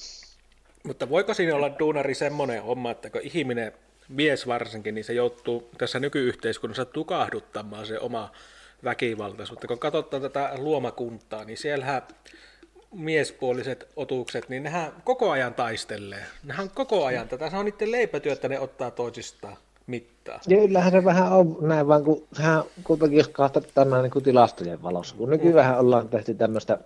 [0.82, 3.72] mutta voiko siinä olla duunari semmoinen homma, että kun ihminen,
[4.08, 8.32] mies varsinkin, niin se joutuu tässä nykyyhteiskunnassa tukahduttamaan se oma
[8.84, 9.66] väkivaltaisuutta.
[9.66, 12.02] Kun katsotaan tätä luomakuntaa, niin siellähän
[12.92, 16.24] miespuoliset otukset, niin nehän koko ajan taistelee.
[16.44, 20.40] Nehän koko ajan tätä, se on niiden leipätyötä, ne ottaa toisistaan mittaa.
[20.48, 25.16] Kyllähän se vähän on näin, vaan kun sehän kuitenkin, jos katsotaan näin niin tilastojen valossa,
[25.16, 26.78] kun nykyään ollaan tehty tämmöistä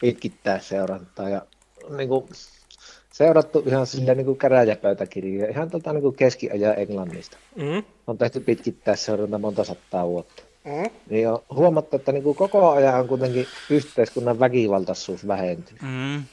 [0.00, 1.42] pitkittää seurantaa ja
[1.96, 2.28] niin kuin,
[3.12, 7.36] seurattu ihan sille niin kuin käräjäpöytäkirjoja, ihan tuota niin keskiajan Englannista.
[7.56, 7.84] Mm.
[8.06, 10.42] On tehty pitkittää seuranta monta sataa vuotta.
[10.68, 10.90] Mm.
[11.10, 15.82] Niin on huomattu, että niin kuin koko ajan on kuitenkin yhteiskunnan väkivaltaisuus vähentynyt.
[15.82, 16.24] Mm.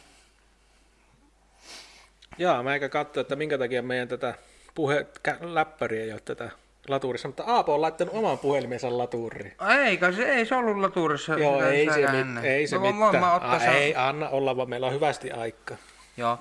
[2.37, 4.33] Jaa, mä eikä katso, että minkä takia meidän tätä
[4.75, 6.49] puhe, kä- läppäriä ei ole tätä
[6.87, 9.53] laturissa, mutta Aapo on laittanut oman puhelimensa laturiin.
[9.85, 11.33] Eikä se, ei se ollut laturissa.
[11.33, 13.35] Joo, ei se, mit, ei se No, mitään.
[13.35, 15.77] ottaa A, sen- ei, anna olla, vaan meillä on hyvästi aikaa.
[16.17, 16.37] Joo.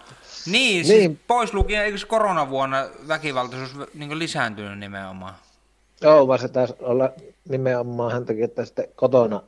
[0.47, 0.85] Niin, Niin.
[0.85, 5.35] siis pois lukien, eikö koronavuonna väkivaltaisuus niin lisääntynyt nimenomaan?
[6.05, 7.13] Joo, vaan se taisi olla
[7.49, 9.43] nimenomaan hän takia, että sitten kotona,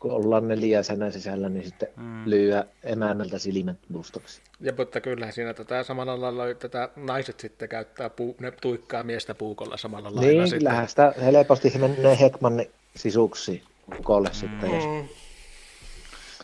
[0.00, 2.22] kun ollaan neljä sänä sisällä, niin sitten mm.
[2.26, 4.40] lyö emännältä silmät mustaksi.
[4.60, 9.34] Ja mutta kyllähän siinä tätä samalla lailla tätä naiset sitten käyttää, puu, ne tuikkaa miestä
[9.34, 10.32] puukolla samalla lailla.
[10.32, 10.58] Niin, sitten.
[10.58, 13.62] kyllähän sitä helposti menee Hekmanni sisuksi
[14.02, 14.34] kolle mm.
[14.34, 14.74] sitten.
[14.74, 14.84] Jos...
[14.84, 15.08] Mm.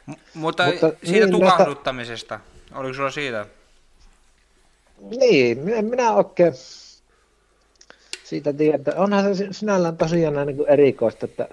[0.06, 2.40] M- mutta, Mutta siitä niin, tukahduttamisesta,
[2.74, 3.46] oliko sulla siitä?
[5.00, 6.52] Niin, en minä oikein
[8.30, 11.48] siitä tiedä, että onhan se sinällään tosiaan näin niin kuin erikoista, että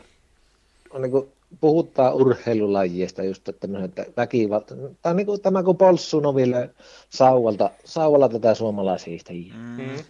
[0.89, 1.27] on niin kuin
[1.61, 6.69] puhutaan urheilulajista just, että, että väkivalta, tai niin kuin tämä kun Polssunoville
[7.09, 9.83] sauvalta, sauvalla tätä suomalaishiihtäjiä, mm.
[9.83, 10.03] Mm.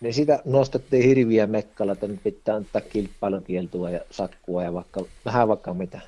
[0.00, 5.48] niin sitä nostettiin hirviä mekkalla, että nyt pitää antaa kilpailukieltua ja sakkua ja vaikka, vähän
[5.48, 6.00] vaikka mitä.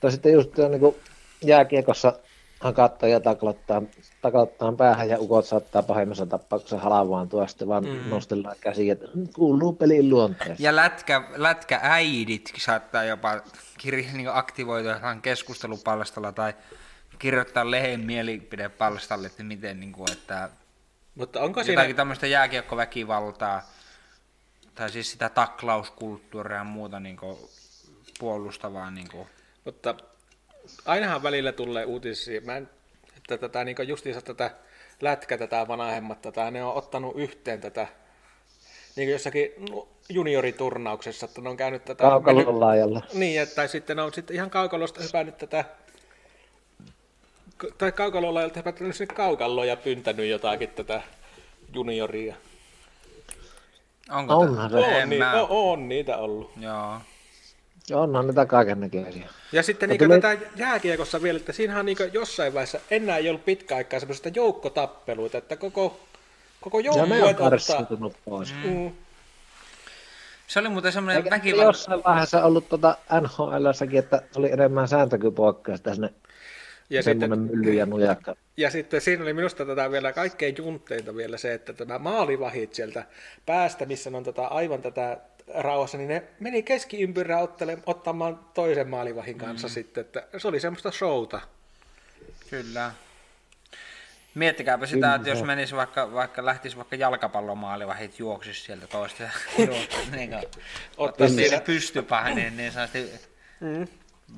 [0.00, 0.96] Tai sitten just niin kuin
[1.44, 2.12] jääkiekossa
[2.62, 3.82] hakattaa ja taklattaa,
[4.22, 8.10] taklattaa päähän ja ukot saattaa pahimmassa tapauksessa halavaantua, sitten vaan mm.
[8.10, 10.56] nostellaan käsiä, että kuuluu pelin luonteeseen.
[10.58, 13.36] Ja lätkä, lätkä äidit saattaa jopa
[13.82, 16.54] kir- niin aktivoitua keskustelupalstalla tai
[17.18, 20.50] kirjoittaa lehden mielipidepalstalle, että miten, niin kuin, että
[21.14, 23.62] Mutta onko siinä, jotakin tämmöistä jääkiekkoväkivaltaa
[24.74, 27.36] tai siis sitä taklauskulttuuria ja muuta niin kuin,
[28.18, 28.90] puolustavaa.
[28.90, 29.26] Niin kuin.
[29.64, 29.94] mutta
[30.86, 32.68] ainahan välillä tulee uutisia, mä en,
[33.16, 34.50] että tätä niin justiinsa tätä
[35.00, 37.86] lätkä, tätä vanhemmat, tätä, ne on ottanut yhteen tätä
[38.96, 39.52] niin kuin jossakin
[40.08, 42.04] junioriturnauksessa, että ne on käynyt tätä...
[42.04, 43.02] Kaukalon laajalla.
[43.12, 45.64] Niin, että, tai sitten ne on sitten ihan kaukalosta hypännyt tätä,
[47.78, 51.02] tai kaukalolla ajalta hypättänyt sinne kaukalloon ja pyntänyt jotakin tätä
[51.74, 52.34] junioria.
[54.10, 54.86] Onko Onhan tä- se.
[54.86, 56.50] En On, niin, mä- on, on niitä ollut.
[56.60, 57.00] Joo.
[57.94, 59.28] Onhan niitä kaiken näköisiä.
[59.52, 63.16] Ja sitten Ja niin tuli- tätä jääkiekossa vielä, että siinähän on niin jossain vaiheessa enää
[63.16, 66.00] ei ollut pitkä aikaa semmoisista joukkotappeluita, että koko,
[66.60, 67.22] koko Ja ne
[68.00, 68.54] on pois.
[68.64, 68.90] Mm,
[70.46, 71.64] Se oli muuten semmoinen Eikä väkivalta.
[71.64, 76.10] jossain vaiheessa ollut tuota NHLssäkin, että oli enemmän sääntö kuin poikkeusta sinne
[76.90, 78.36] ja, semmoinen sitten, mylly ja nujakka.
[78.56, 83.04] ja sitten siinä oli minusta tätä vielä kaikkein juntteinta vielä se, että tämä maalivahit sieltä
[83.46, 85.18] päästä, missä on tätä, aivan tätä
[85.54, 89.72] rauhassa, niin ne meni keskiympyrää ottele, ottamaan toisen maalivahin kanssa mm.
[89.72, 91.40] sitten, että se oli semmoista showta.
[92.50, 92.92] Kyllä.
[94.34, 99.22] Miettikääpä sitä, että jos menisi vaikka, vaikka lähtisi vaikka jalkapallomaalivahit juoksis sieltä toista
[99.58, 100.42] juoksis, niin kuin,
[100.96, 103.88] ottaisi siinä- siinä pystypäin, niin, niin sanotusti Mm.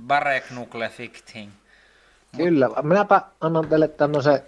[0.06, 1.50] Barek Nukle Fikting.
[2.36, 4.42] Kyllä, minäpä annan teille tämmöisen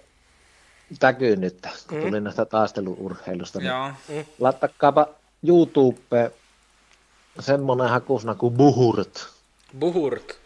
[0.99, 3.59] täkyyn nyt, kun tuli näistä taisteluurheilusta.
[3.59, 3.91] Niin Joo.
[4.39, 5.09] Laittakaapa
[5.49, 6.31] YouTubeen
[7.41, 9.29] semmonen hakusana kuin Buhurt.
[9.79, 10.39] Buhurt.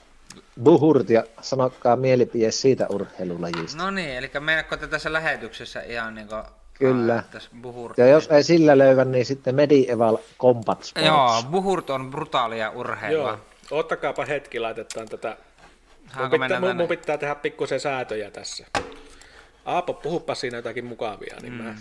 [0.62, 3.82] Buhurt ja sanokaa mielipide siitä urheilulajista.
[3.82, 6.42] No niin, eli meinaatko te tässä lähetyksessä ihan niin kuin,
[6.80, 7.22] Kyllä.
[7.62, 7.94] Buhur...
[7.96, 11.06] Ja jos ei sillä löyvä, niin sitten Medieval Combat Sports.
[11.06, 13.38] Joo, Buhurt on brutaalia urheilua.
[13.70, 15.36] Joo, ottakaapa hetki, laitetaan tätä.
[16.16, 18.66] Mun pitää, mun, mun pitää tehdä pikkusen säätöjä tässä.
[19.64, 21.74] Aapo, puhupa siinä jotakin mukavia, niin mä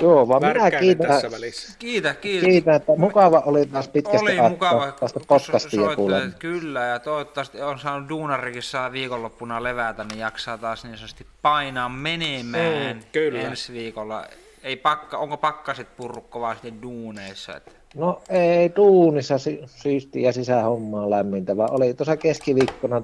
[0.00, 1.76] Joo, vaan minä kiitän, tässä välissä.
[1.78, 2.46] Kiitä, kiitä.
[2.46, 6.34] kiitän, että mukava oli taas pitkästä Oli aikaa mukava, tästä podcastia kuulemaan.
[6.38, 11.88] Kyllä, ja toivottavasti on saanut duunarikin saa viikonloppuna levätä, niin jaksaa taas niin sanotusti painaa
[11.88, 13.40] menemään Mm, kyllä.
[13.40, 14.24] ensi viikolla.
[14.62, 17.56] Ei pakka, onko pakkaset purrut kovasti duuneissa?
[17.56, 17.70] Että...
[17.94, 23.02] No ei duunissa si- siistiä sisähommaa lämmintä, vaan oli tuossa keskiviikkona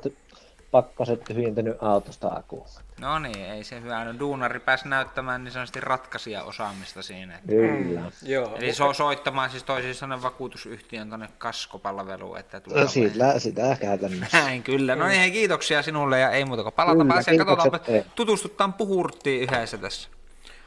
[0.74, 2.66] pakkaset tyhjentänyt autosta akuun.
[3.00, 4.04] No niin, ei se hyvä.
[4.04, 7.40] No, duunari pääsi näyttämään niin sanotusti ratkaisija osaamista siinä.
[7.48, 8.00] Kyllä.
[8.22, 13.76] Joo, Eli so, soittamaan siis toisin sanoen vakuutusyhtiön tuonne kaskopalveluun, että tulee No sillä, sitä
[13.80, 14.38] käytännössä.
[14.38, 14.96] Näin kyllä.
[14.96, 18.06] No niin, hei, kiitoksia sinulle ja ei muuta kuin palata kiitokset katsotaan, teille.
[18.14, 20.08] tutustutaan puhurttiin yhdessä tässä.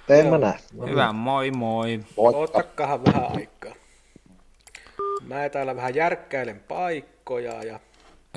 [0.08, 0.60] Teen mä näin.
[0.90, 2.00] Hyvä, moi moi.
[2.18, 2.40] moikka.
[2.40, 3.74] ottakahan vähän aikaa.
[5.22, 7.80] Mä täällä vähän järkkäilen paikkoja ja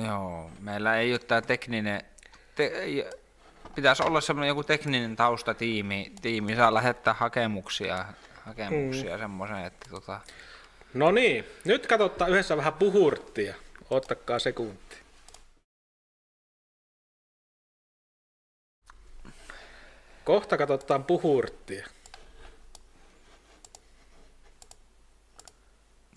[0.07, 2.01] Joo, meillä ei ole tämä tekninen...
[2.55, 2.71] Te,
[3.75, 8.05] pitäisi olla semmoinen joku tekninen taustatiimi, tiimi saa lähettää hakemuksia,
[8.45, 9.21] hakemuksia mm.
[9.21, 10.19] semmoisen, että tota...
[10.93, 13.55] No niin, nyt katsotaan yhdessä vähän puhurttia.
[13.89, 14.95] Ottakaa sekunti.
[20.23, 21.87] Kohta katsotaan puhurttia.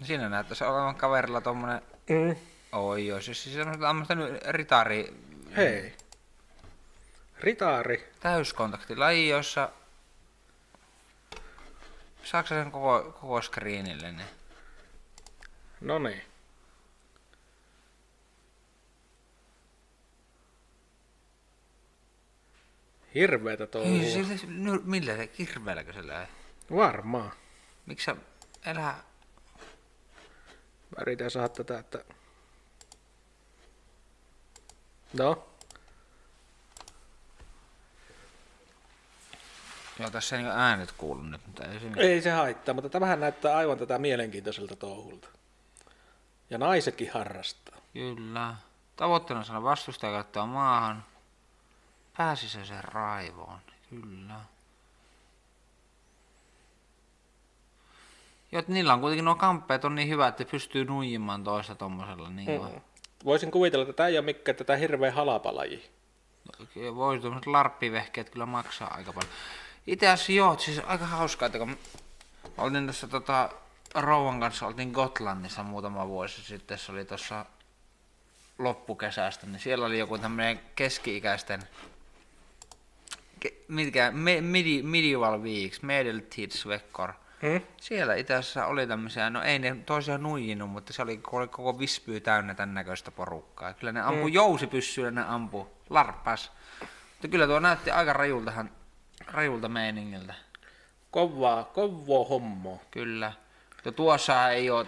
[0.05, 1.83] Siinä näyttäisi olevan kaverilla tommonen...
[2.09, 2.37] Mm.
[2.75, 4.15] Oi joo, siis siis semmoista
[4.49, 5.15] ritari...
[5.57, 5.97] Hei.
[7.41, 8.13] Ritaari.
[8.21, 9.71] Täyskontaktilaji, jossa...
[12.25, 14.13] Saatko sen koko, koko screenille?
[14.13, 14.29] Niin?
[15.81, 16.23] No niin.
[23.15, 24.03] Hirveetä touhua.
[24.03, 26.29] Ei, se, se, no, millä se, kirveelläkö se lähe?
[26.77, 27.33] Varmaan.
[27.87, 28.17] Miksi sä
[28.67, 29.03] elää...
[30.91, 32.05] Mä yritän saada tätä, että...
[35.19, 35.45] No,
[39.99, 41.91] Joo, tässä ei niin äänet kuulu nyt, mutta ei se...
[41.97, 45.29] ei se haittaa, mutta tämähän näyttää aivan tätä mielenkiintoiselta touhulta.
[46.51, 47.79] Ja naisetkin harrastaa.
[47.93, 48.57] Kyllä.
[48.97, 51.05] Tavoitteena on saada vastustaja katsoa maahan.
[52.17, 53.59] Pääsi se sen raivoon.
[53.91, 54.41] Kyllä.
[58.53, 62.31] Joo, niillä on kuitenkin nuo kamppeet on niin hyvät, että pystyy nuijimaan toista tommosella.
[62.31, 62.81] Niin Mm.
[63.25, 65.91] Voisin kuvitella, että tämä ei ole mikään tätä hirveä halapalaji.
[66.75, 66.95] mm.
[66.95, 69.33] Voi tuommoiset larppivehkeet kyllä maksaa aika paljon.
[69.87, 71.77] Itse asiassa joo, siis aika hauskaa, että kun mä
[72.59, 73.51] oltiin tässä tota,
[73.95, 77.47] Rouvan kanssa, oltiin Gotlannissa muutama vuosi sitten, se oli tuossa
[78.59, 81.63] loppukesästä, niin siellä oli joku tämmöinen keski-ikäisten,
[83.41, 87.13] ke, mitkä, me, midi, medieval weeks, medeltidsveckor.
[87.45, 87.61] Hmm?
[87.81, 92.21] Siellä itse asiassa oli tämmöisiä, no ei ne toisiaan nuijinut, mutta se oli, koko vispyy
[92.21, 93.73] täynnä tämän näköistä porukkaa.
[93.73, 94.33] Kyllä ne ampu mm.
[94.33, 96.53] jousipyssyillä, ne ampu, larppas.
[96.81, 98.71] Mutta kyllä tuo näytti aika rajultahan,
[99.33, 100.35] rajulta meiningiltä.
[101.11, 102.79] Kovaa, kovaa hommaa.
[102.91, 103.33] Kyllä.
[103.85, 104.87] Ja tuossa ei ole,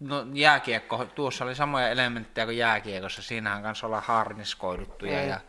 [0.00, 3.22] no jääkiekko, tuossa oli samoja elementtejä kuin jääkiekossa.
[3.22, 5.28] Siinähän kanssa ollaan harniskoiduttuja Mm.
[5.28, 5.40] ja,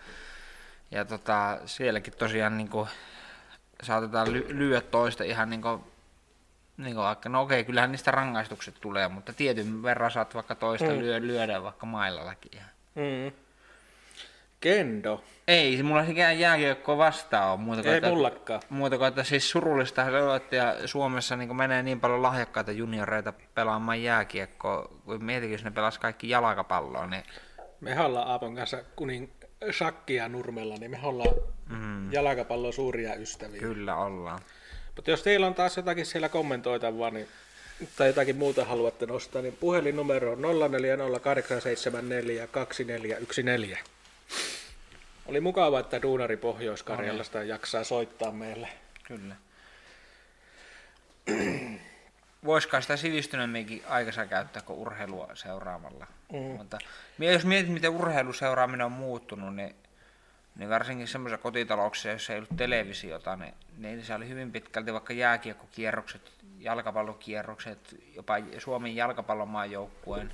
[0.91, 2.89] ja tota, sielläkin tosiaan niin kuin,
[3.83, 5.83] saatetaan ly- lyödä toista ihan niin kuin,
[6.77, 10.89] niin kuin vaikka, no okei, kyllähän niistä rangaistukset tulee, mutta tietyn verran saat vaikka toista
[10.89, 10.99] Mm.
[10.99, 12.61] lyö, lyödä vaikka maillallakin.
[12.95, 13.31] Mm.
[14.59, 15.23] Kendo.
[15.47, 18.61] Ei, mulla ei ikään jääkiekkoa vastaan ole muuta Ei mullakaan.
[18.69, 23.33] muuta kuin, että siis surullista se on, että Suomessa niin menee niin paljon lahjakkaita junioreita
[23.55, 27.23] pelaamaan jääkiekkoa, kun mietikin, jos ne pelas kaikki jalkapalloa, niin
[27.81, 29.31] Me ollaan Aapon kanssa kunin
[29.71, 31.35] shakkia nurmella, niin me ollaan
[31.69, 32.13] mm.
[32.13, 33.59] jalkapallon suuria ystäviä.
[33.59, 34.39] kyllä ollaan.
[34.97, 37.27] Mutta jos teillä on taas jotakin siellä kommentoitavaa, niin
[37.95, 40.39] tai jotakin muuta haluatte nostaa, niin puhelinnumero on
[43.75, 43.77] 0408742414.
[45.25, 48.67] Oli mukava, että Duunari Pohjois-Karjalasta jaksaa soittaa meille.
[49.03, 49.35] Kyllä.
[52.45, 56.07] Voisiko sitä sivistyneemminkin aikansa käyttää kuin urheilua seuraamalla.
[56.33, 56.39] Mm.
[56.39, 56.77] Mutta
[57.19, 59.75] jos mietit, miten urheiluseuraaminen on muuttunut, niin,
[60.57, 65.13] niin varsinkin semmoisissa kotitalouksissa, joissa ei ollut televisiota, niin, niin se oli hyvin pitkälti vaikka
[65.13, 66.21] jääkiekkokierrokset,
[66.59, 70.31] jalkapallokierrokset, jopa Suomen jalkapallomaajoukkueen.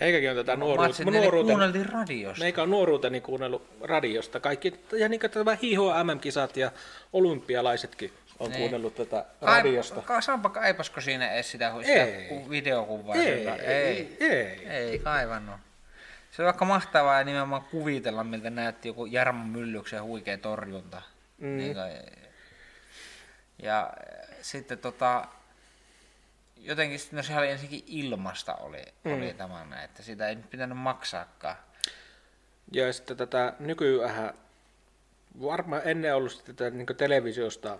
[0.00, 1.04] Meikäkin on tätä nuoruutta.
[1.04, 2.44] Ne nuoruuteni, kuunneltiin radiosta.
[2.44, 4.40] meikä on nuoruuteni kuunnellut radiosta.
[4.40, 6.70] Kaikki, ja niin kuin tämä hiiho MM-kisat ja
[7.12, 8.58] olympialaisetkin on Niin.
[8.60, 10.00] kuunnellut tätä radiosta.
[10.02, 12.28] Ka, saanpa kaipasko siinä edes sitä, sitä Ei.
[12.28, 13.14] ku- videokuvaa?
[13.14, 13.54] Ei, sieltä?
[13.62, 14.66] ei, ei.
[14.66, 15.56] Ei kaivannut.
[16.38, 21.02] Se on vaikka mahtavaa ja nimenomaan kuvitella, miltä näytti joku Jarmo Myllyksen huikea torjunta.
[21.38, 21.56] Mm.
[21.56, 21.92] Niin kuin,
[23.62, 25.24] ja äh, sitten tota,
[26.56, 29.12] jotenkin no sehän oli ensinnäkin ilmasta oli, mm.
[29.12, 31.56] oli tämä että sitä ei nyt pitänyt maksaakaan.
[32.72, 34.34] Ja sitten tätä nykyään,
[35.42, 37.72] varmaan ennen ollut sitten tätä niin televisiosta,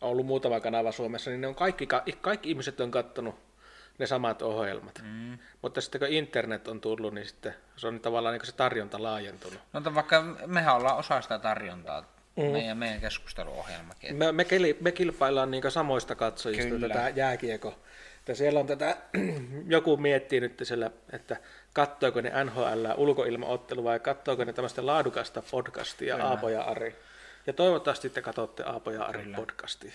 [0.00, 1.88] on ollut muutama kanava Suomessa, niin ne on kaikki,
[2.20, 3.51] kaikki ihmiset on kattonut
[3.98, 5.02] ne samat ohjelmat.
[5.02, 5.38] Mm.
[5.62, 9.58] Mutta sitten kun internet on tullut, niin sitten se on tavallaan niin se tarjonta laajentunut.
[9.72, 12.00] No vaikka mehän ollaan osa sitä tarjontaa,
[12.36, 12.42] mm.
[12.42, 14.16] meidän, meidän keskusteluohjelmakin.
[14.16, 14.46] Me, me,
[14.80, 16.88] me kilpaillaan niin samoista katsojista Kyllä.
[16.88, 17.74] tätä jääkiekko.
[18.18, 18.96] Että siellä on tätä,
[19.66, 21.36] joku miettii nyt siellä, että
[21.72, 26.28] kattoiko ne NHL ulkoilmaottelu vai kattoiko ne tämmöistä laadukasta podcastia Kyllä.
[26.28, 26.96] Aapo ja Ari.
[27.46, 29.36] Ja toivottavasti te katsotte Aapo ja Ari Kyllä.
[29.36, 29.92] podcastia.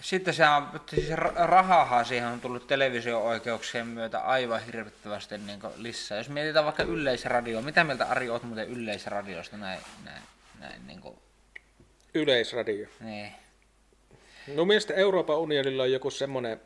[0.00, 6.18] Sitten se on, siis ra- rahahan siihen on tullut televisio-oikeuksien myötä aivan hirvittävästi niin lisää.
[6.18, 10.22] Jos mietitään vaikka yleisradio, mitä mieltä Ari oot muuten yleisradiosta näin, näin,
[10.60, 11.18] näin niin kuin,
[12.14, 12.88] Yleisradio.
[13.00, 13.32] niin.
[14.54, 16.60] No mielestäni Euroopan unionilla on joku semmoinen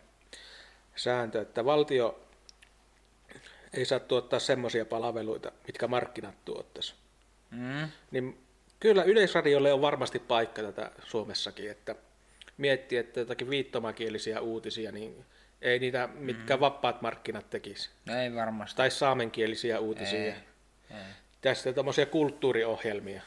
[0.97, 2.21] sääntö, että valtio
[3.75, 6.95] ei saa tuottaa semmoisia palveluita, mitkä markkinat tuottaisi.
[7.51, 7.89] Mm.
[8.11, 8.47] Niin
[8.81, 11.95] kyllä Yleisradiolle on varmasti paikka tätä Suomessakin, että
[12.61, 15.25] miettii, että jotakin viittomakielisiä uutisia, niin
[15.63, 16.61] ei niitä mitkä mm.
[16.61, 17.91] vapaat markkinat tekisi.
[18.21, 18.77] Ei varmasti.
[18.77, 20.19] Tai saamenkielisiä uutisia.
[20.19, 20.35] Ei.
[20.91, 20.97] Ei.
[21.41, 23.23] Tästä tämmöisiä kulttuuriohjelmia.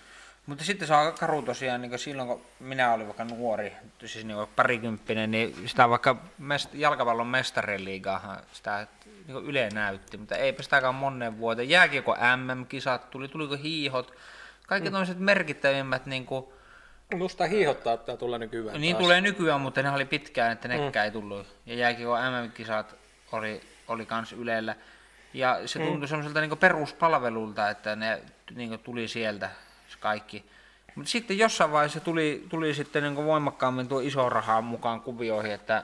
[0.46, 3.74] Mutta sitten se on aika karu tosiaan, niin silloin kun minä olin vaikka nuori,
[4.06, 8.88] siis niin parikymppinen, niin sitä vaikka mest- jalkapallon mestariliigaahan sitä
[9.28, 11.70] niin Yle näytti, mutta eipä sitäkään monen vuoteen.
[11.70, 14.14] Jääkiekko MM-kisat tuli, tuliko hiihot,
[14.68, 14.94] kaikki mm.
[14.94, 16.46] tämmöiset merkittävimmät niin kuin,
[17.18, 19.04] Musta hiihottaa että tulla nykyään Niin taas.
[19.04, 21.04] tulee nykyään, mutta ne oli pitkään, että nekään mm.
[21.04, 21.48] ei tullut.
[21.66, 22.96] Ja jääkiekko MM-kisat
[23.32, 24.76] oli, oli kans Ylellä.
[25.34, 26.08] Ja se tuntui mm.
[26.08, 28.22] semmoiselta niin peruspalvelulta, että ne
[28.56, 29.50] niin tuli sieltä
[30.00, 30.46] kaikki.
[30.96, 35.84] Mutta sitten jossain vaiheessa tuli, tuli sitten niin voimakkaammin tuo iso rahaa mukaan kuvioihin, että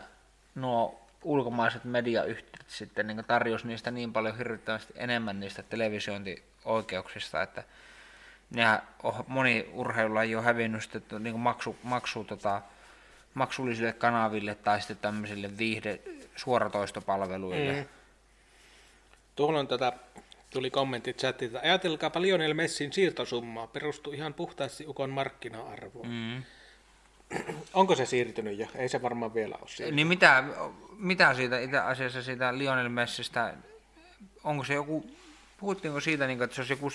[0.55, 7.63] nuo ulkomaiset mediayhtiöt sitten niin tarjosi niistä niin paljon hirvittävästi enemmän niistä televisiointioikeuksista, että
[8.49, 12.61] nehän on, moni urheilulaji on hävinnyt sitten niin maksu, maksu, tota,
[13.33, 15.99] maksullisille kanaville tai sitten tämmöisille viihde
[16.35, 17.73] suoratoistopalveluille.
[17.73, 17.85] Mm.
[19.35, 19.93] Tuolla on tätä,
[20.49, 21.59] tuli kommentti chatilta.
[21.59, 23.67] Ajatelkaapa Lionel Messin siirtosummaa.
[23.67, 26.07] Perustuu ihan puhtaasti Ukon markkina-arvoon.
[26.07, 26.43] Mm.
[27.73, 28.67] Onko se siirtynyt jo?
[28.75, 29.95] Ei se varmaan vielä ole siirtynyt.
[29.95, 30.43] Niin mitä,
[30.97, 33.53] mitä siitä itse asiassa siitä Lionel Messistä,
[34.43, 35.11] onko se joku,
[35.57, 36.89] puhuttiinko siitä, niin kuin, että se olisi joku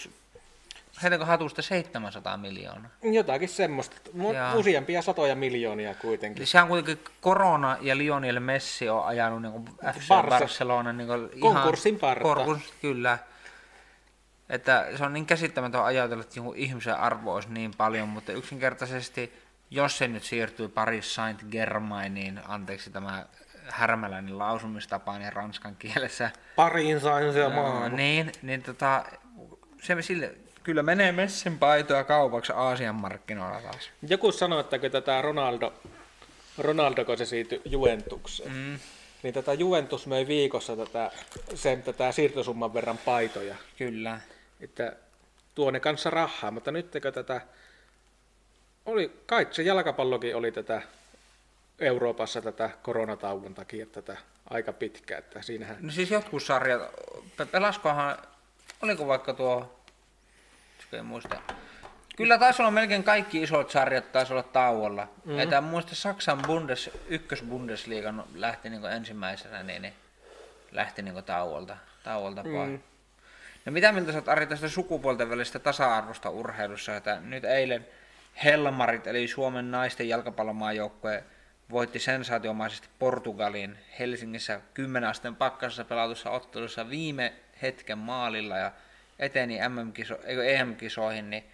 [1.03, 2.91] heitänkö hatusta 700 miljoonaa?
[3.03, 3.97] Jotakin semmoista.
[4.35, 4.55] Ja.
[4.55, 6.47] Useampia satoja miljoonia kuitenkin.
[6.47, 10.39] Se on kuitenkin korona ja Lionel Messi on ajanut niin FC Barca.
[10.39, 11.09] Barcelona niin
[11.41, 12.23] Konkurssin parta.
[12.23, 13.19] Konkurs, kyllä.
[14.49, 19.33] Että se on niin käsittämätön ajatella, että joku ihmisen arvo olisi niin paljon, mutta yksinkertaisesti,
[19.71, 23.27] jos se nyt siirtyy Paris Saint-Germainiin, anteeksi tämä
[23.69, 26.31] härmäläinen lausumistapa niin ranskan kielessä.
[26.57, 27.97] Parin Saint-Germain.
[27.97, 29.05] Niin, niin tota,
[29.83, 33.91] se sille, kyllä menee Messin paitoja kaupaksi Aasian markkinoilla taas.
[34.09, 35.73] Joku sanoi, että kun tätä Ronaldo,
[36.59, 38.79] Ronaldo kun se siirtyi Juventukseen, mm.
[39.23, 41.11] niin tätä Juventus möi viikossa tätä,
[41.55, 43.57] sen tätä siirtosumman verran paitoja.
[43.79, 44.21] Kyllä.
[44.61, 44.97] Että
[45.55, 47.41] tuo ne kanssa rahaa, mutta nyt tätä,
[48.87, 50.83] oli, kai se jalkapallokin oli tätä
[51.79, 54.17] Euroopassa tätä koronatauon takia tätä
[54.51, 55.77] aika pitkä, että siinähän...
[55.81, 56.83] No siis jotkut sarjat,
[57.51, 58.19] pelaskohan,
[58.83, 59.84] oliko vaikka tuo
[60.99, 61.37] en muista.
[62.17, 65.03] Kyllä taisi olla melkein kaikki isot sarjat taisi olla tauolla.
[65.05, 65.41] Mm-hmm.
[65.41, 69.95] Että muista Saksan Bundes, ykkösbundesliiga lähti niin ensimmäisenä, niin, niin
[70.73, 72.81] lähti niin tauolta, tauolta mm.
[73.65, 77.87] No mitä mieltä sä oot Ari tästä sukupuolten välistä tasa-arvosta urheilussa, että nyt eilen
[78.45, 81.25] Helmarit, eli Suomen naisten jalkapallomaajoukkue,
[81.71, 88.73] voitti sensaatiomaisesti Portugalin Helsingissä 10 asteen pakkasessa pelatussa ottelussa viime hetken maalilla ja
[89.19, 91.45] eteni MM-kiso, EM-kisoihin, niin,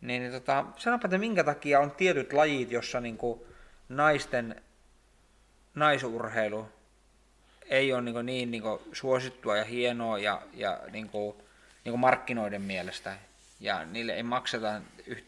[0.00, 3.40] niin, niin tota, sanopa, että minkä takia on tietyt lajit, jossa niin kuin
[3.88, 4.62] naisten
[5.74, 6.68] naisurheilu
[7.68, 11.36] ei ole niin, niin, niin kuin suosittua ja hienoa ja, ja niin kuin,
[11.84, 13.16] niin kuin markkinoiden mielestä.
[13.60, 14.80] Ja niille ei makseta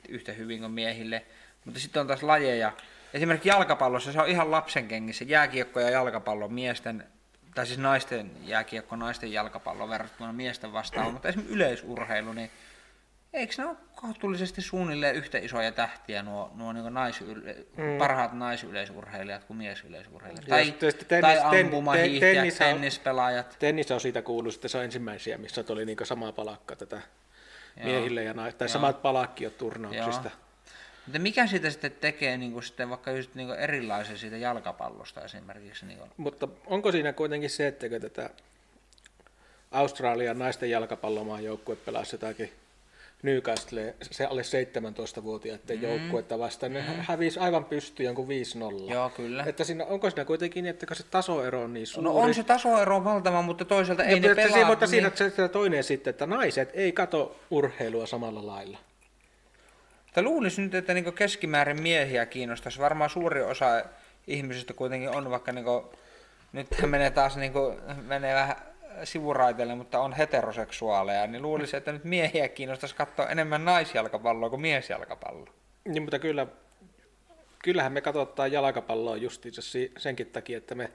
[0.09, 1.25] yhtä hyvin kuin miehille.
[1.65, 2.73] Mutta sitten on taas lajeja.
[3.15, 5.25] Esimerkiksi jalkapallossa se on ihan lapsen kengissä.
[5.25, 7.05] Jääkiekko ja jalkapallo miesten
[7.55, 12.51] tai siis naisten jääkiekko, naisten jalkapallo verrattuna miesten vastaan, mutta esimerkiksi yleisurheilu, niin
[13.33, 17.99] eikö ne ole kohtuullisesti suunnilleen yhtä isoja tähtiä nuo, nuo niin naisyle, mm.
[17.99, 20.49] parhaat naisyleisurheilijat kuin miesyleisurheilijat?
[20.49, 20.75] Tai,
[21.09, 23.57] tennis, tai ampumahiihtäjät, ten, tennis tennispelaajat.
[23.59, 27.01] Tennis on siitä kuullut, että se on ensimmäisiä, missä tuli niin sama palakka tätä
[27.85, 28.73] miehille ja naisille, tai Joo.
[28.73, 30.31] samat palakkiot turnauksista.
[30.35, 30.48] Joo.
[31.09, 35.25] Mutta mikä siitä sitten tekee niin kuin sitten vaikka just niin kuin erilaisen siitä jalkapallosta
[35.25, 35.87] esimerkiksi?
[35.87, 36.11] Niin kuin?
[36.17, 38.31] Mutta onko siinä kuitenkin se, että tätä
[39.71, 42.53] Australian naisten jalkapallomaan joukkue pelasi jotakin
[43.23, 45.83] Newcastle, se alle 17-vuotiaiden mm.
[45.83, 46.87] joukkuetta vastaan, ne mm.
[46.87, 48.29] hävisi aivan pysty jonkun
[48.87, 48.93] 5-0.
[48.93, 49.45] Joo, kyllä.
[49.45, 52.05] Että siinä, onko siinä kuitenkin niin, että se tasoero on niin suuri?
[52.05, 54.67] No on se tasoero valtava, mutta toisaalta ei no, ne pelaa.
[54.67, 54.91] Mutta niin...
[54.91, 58.79] siinä se toinen sitten, että naiset ei kato urheilua samalla lailla.
[60.19, 62.79] Mutta luulisin nyt, että niin keskimäärin miehiä kiinnostaisi.
[62.79, 63.85] Varmaan suuri osa
[64.27, 65.85] ihmisistä kuitenkin on, vaikka niin kuin,
[66.53, 68.57] nyt menee taas niin kuin, menee vähän
[69.05, 75.53] sivuraiteille, mutta on heteroseksuaaleja, niin luulisin, että nyt miehiä kiinnostaisi katsoa enemmän naisjalkapalloa kuin miesjalkapalloa.
[75.85, 76.47] Niin, mutta kyllä,
[77.63, 79.63] kyllähän me katsotaan jalkapalloa justiinsa
[79.99, 80.91] senkin takia, että me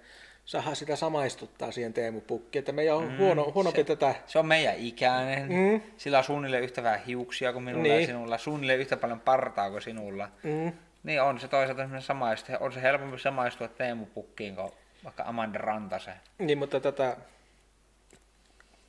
[0.46, 4.16] saadaan sitä samaistuttaa siihen Teemu Pukki, että meidän on mm, huono, huonompi se, tätä.
[4.26, 5.82] Se on meidän ikäinen, mm.
[5.98, 8.02] sillä on suunnilleen yhtä vähän hiuksia kuin minulla niin.
[8.02, 10.30] ja sinulla, suunnilleen yhtä paljon partaa kuin sinulla.
[10.44, 10.72] Mm.
[11.04, 14.72] Niin on se toisaalta samaistu, on se helpompi samaistua Teemu Pukkiin kuin
[15.04, 16.16] vaikka Amanda Rantasen.
[16.40, 17.18] Niin, mutta tätä...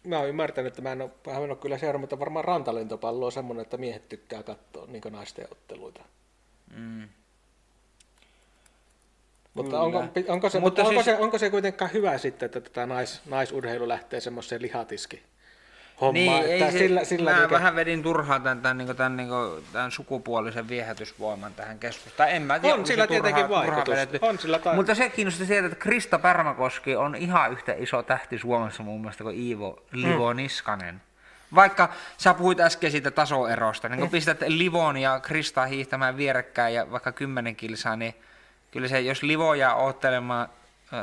[0.07, 3.26] Mä oon ymmärtänyt, että mä en ole, mä en ole kyllä seurannut, mutta varmaan rantalentopallo
[3.26, 6.02] on semmoinen, että miehet tykkää katsoa niin naisten otteluita.
[6.76, 7.09] Mm.
[9.55, 11.05] Mutta onko, onko, se, mutta onko, siis...
[11.05, 15.22] se, onko se kuitenkaan hyvä sitten, että tätä nais, naisurheilu lähtee semmoiseen lihatiski
[16.00, 16.40] hommaan?
[16.42, 17.50] Niin, että ei sillä, se, sillä mä mikä...
[17.50, 22.34] vähän vedin turhaan tämän, tämän, tämän, tämän, niin kuin, tämän sukupuolisen viehätysvoiman tähän keskusteluun.
[22.34, 24.09] En mä tiedä, on sillä tietenkin turhaa, vaikutus.
[24.11, 24.74] Turhaa on sillä tai...
[24.74, 29.24] Mutta se kiinnosti sieltä, että Krista Pärmäkoski on ihan yhtä iso tähti Suomessa muun muassa
[29.24, 30.36] kuin Iivo Livo mm.
[30.36, 31.02] Niskanen.
[31.55, 31.88] Vaikka
[32.18, 34.12] sä puhuit äsken siitä tasoerosta, niin kun mm.
[34.12, 38.14] pistät Livon ja Krista hiihtämään vierekkäin ja vaikka kymmenen kilsaa, niin
[38.75, 40.49] kyllä se, jos Livo jää oottelemaan,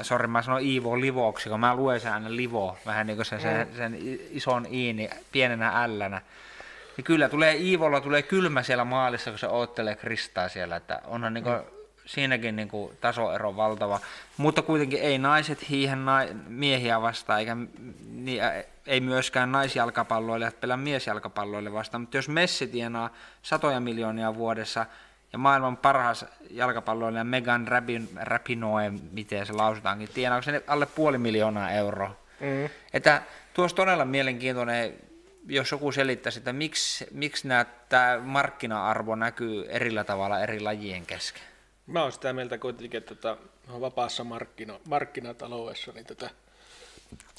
[0.02, 3.42] sori mä sanon Iivo Livoksi, kun mä luen sen aina Livo, vähän niin kuin sen,
[3.42, 3.76] sen, mm.
[3.76, 3.98] sen
[4.32, 6.22] ison iini pienenä ällänä.
[6.98, 11.34] Niin kyllä tulee Iivolla tulee kylmä siellä maalissa, kun se oottelee Kristaa siellä, että onhan
[11.34, 11.64] niin kuin, mm.
[12.06, 14.00] siinäkin niin kuin tasoero valtava.
[14.38, 17.58] Mutta kuitenkin ei naiset hiihän na- miehiä vastaan, eikä
[18.12, 18.42] niin,
[18.88, 22.02] ei myöskään naisjalkapalloille pelaa miesjalkapalloille vastaan.
[22.02, 23.10] Mutta jos Messi tienaa
[23.42, 24.86] satoja miljoonia vuodessa,
[25.34, 31.72] ja maailman parhaas jalkapalloilija Megan Rapin, Rapinoe, miten se lausutaankin, tienaako se alle puoli miljoonaa
[31.72, 32.16] euroa.
[32.40, 32.70] Mm.
[32.94, 33.22] Että
[33.54, 34.94] tuossa todella mielenkiintoinen,
[35.48, 37.48] jos joku selittäisi, että miksi, miksi
[37.90, 41.44] tämä markkina-arvo näkyy erillä tavalla eri lajien kesken.
[41.88, 43.38] Mä oon sitä mieltä kuitenkin, että tota,
[43.82, 46.30] vapaassa markkino, markkinataloudessa niin tätä,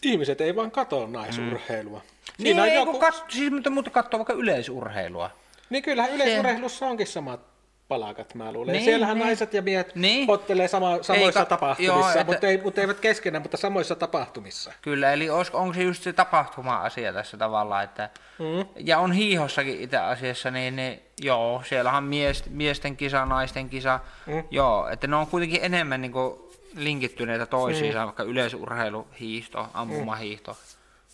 [0.02, 1.98] ihmiset ei vaan katso naisurheilua.
[1.98, 2.42] Mm.
[2.42, 2.98] Siinä niin, ei, joku...
[2.98, 5.30] kat, siis, mutta, mutta katsoo vaikka yleisurheilua.
[5.70, 7.51] Niin kyllähän yleisurheilussa onkin samat
[7.92, 8.72] palakat, mä luulen.
[8.72, 9.26] Niin, Siellähän niin.
[9.26, 10.30] naiset ja miehet niin.
[10.30, 14.72] ottelee sama, samoissa Eikä, tapahtumissa, joo, että, mutta, ei, mutta eivät keskenään, mutta samoissa tapahtumissa.
[14.82, 18.66] Kyllä, eli onko, onko se just se tapahtuma-asia tässä tavalla, että, mm.
[18.76, 24.00] ja on hiihossakin itse asiassa, niin, niin joo, siellähän on mies, miesten kisa, naisten kisa,
[24.26, 24.44] mm.
[24.50, 26.38] joo, että ne on kuitenkin enemmän niin kuin,
[26.76, 28.04] linkittyneitä toisiinsa, mm.
[28.04, 30.58] vaikka yleisurheilu, hiihto, ampumahiihto, mm.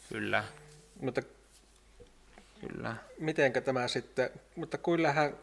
[0.09, 0.45] kyllä.
[1.01, 1.23] Mutta
[2.61, 2.95] Kyllä.
[3.19, 5.35] Mitenkä tämä sitten, mutta kyllähän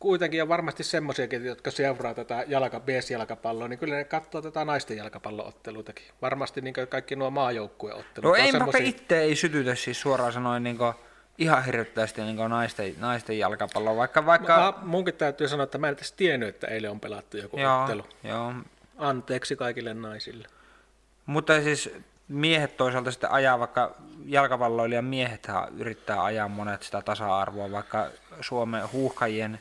[0.00, 4.96] kuitenkin on varmasti semmoisiakin, jotka seuraa tätä jalka, BS-jalkapalloa, niin kyllä ne katsoo tätä naisten
[4.96, 6.04] jalkapallootteluitakin.
[6.22, 8.30] Varmasti niin kaikki nuo maajoukkueottelut.
[8.30, 8.86] No ei, semmosia...
[8.86, 10.78] itse ei sytytä siis suoraan sanoen niin
[11.38, 14.26] ihan hirvittävästi niin naisten, naisten jalkapalloa, vaikka...
[14.26, 14.56] vaikka...
[14.56, 17.80] Mä, munkin täytyy sanoa, että mä en edes tiennyt, että eilen on pelattu joku joo,
[17.80, 18.06] ottelu.
[18.24, 18.54] Joo.
[18.98, 20.48] Anteeksi kaikille naisille.
[21.26, 21.90] Mutta siis
[22.28, 23.94] miehet toisaalta sitten ajaa, vaikka
[24.26, 25.48] jalkapalloilijan miehet
[25.78, 29.60] yrittää ajaa monet sitä tasa-arvoa, vaikka Suomen huuhkajien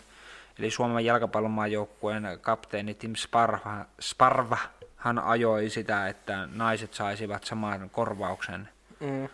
[0.60, 4.58] Eli Suomen jalkapallomaajoukkueen kapteeni Tim Sparva, Sparva
[4.96, 9.30] hän ajoi sitä, että naiset saisivat saman korvauksen mm.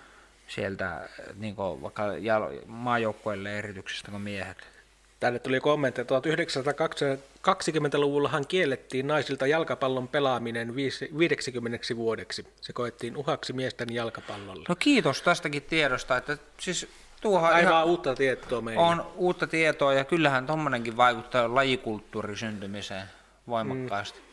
[0.47, 2.03] sieltä niin kuin vaikka
[2.65, 4.57] maajoukkueelle erityksestä kuin miehet.
[5.19, 12.47] Tänne tuli kommentti, että 1920-luvullahan kiellettiin naisilta jalkapallon pelaaminen 50 vuodeksi.
[12.61, 14.65] Se koettiin uhaksi miesten jalkapallolle.
[14.69, 16.87] No kiitos tästäkin tiedosta, että siis
[17.25, 18.83] tuohon Aivan ihan uutta tietoa meille.
[18.83, 23.03] On uutta tietoa ja kyllähän tuommoinenkin vaikuttaa lajikulttuurin syntymiseen
[23.47, 24.19] voimakkaasti.
[24.19, 24.25] Mm.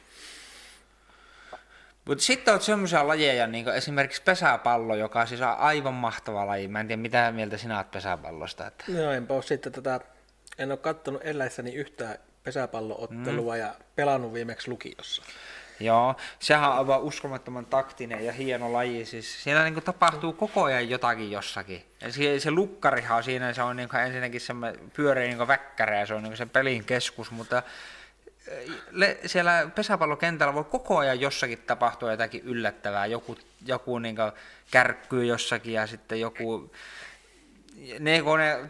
[2.04, 6.68] Mutta sitten on semmoisia lajeja, niin kuin esimerkiksi pesäpallo, joka siis on aivan mahtava laji.
[6.68, 8.66] Mä en tiedä, mitä mieltä sinä olet pesäpallosta.
[8.66, 8.84] Että...
[8.88, 10.00] No enpä ole sitten tätä,
[10.58, 13.60] en ole katsonut eläessäni yhtään pesäpalloottelua mm.
[13.60, 15.22] ja pelannut viimeksi lukiossa.
[15.84, 19.06] Joo, sehän on aivan uskomattoman taktinen ja hieno laji.
[19.06, 21.84] Siis siellä niin kuin tapahtuu koko ajan jotakin jossakin.
[22.10, 24.54] Se, se lukkarihan siinä, se on niin kuin ensinnäkin se
[24.92, 27.62] pyörii niin väkkäri ja se on niin se pelin keskus, mutta
[28.48, 33.06] eh, le, siellä pesäpallokentällä voi koko ajan jossakin tapahtua jotakin yllättävää.
[33.06, 34.16] Joku, joku niin
[34.70, 36.70] kärkkyy jossakin ja sitten joku
[37.98, 38.22] ne,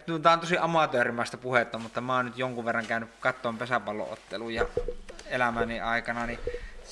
[0.08, 4.66] ne, tämä on tosi amatöörimäistä puhetta, mutta mä oon nyt jonkun verran käynyt kattoon pesäpallootteluja
[5.26, 6.38] elämäni aikana, niin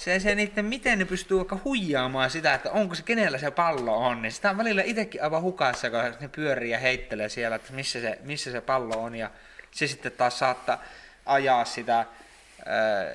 [0.00, 3.96] se, se niiden, miten ne pystyy vaikka huijaamaan sitä, että onko se, kenellä se pallo
[3.96, 7.72] on, niin sitä on välillä itsekin aivan hukassa, kun ne pyörii ja heittelee siellä, että
[7.72, 9.30] missä se, missä se pallo on, ja
[9.70, 10.82] se sitten taas saattaa
[11.26, 12.06] ajaa sitä